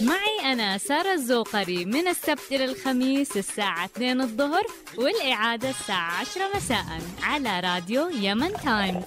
[0.00, 1.84] معي أنا سارة الزوقري.
[1.84, 4.62] من السبت إلى الخميس الساعة 2 الظهر
[4.98, 6.84] والإعادة الساعة 10 مساء
[7.22, 9.04] على راديو يمن تايمز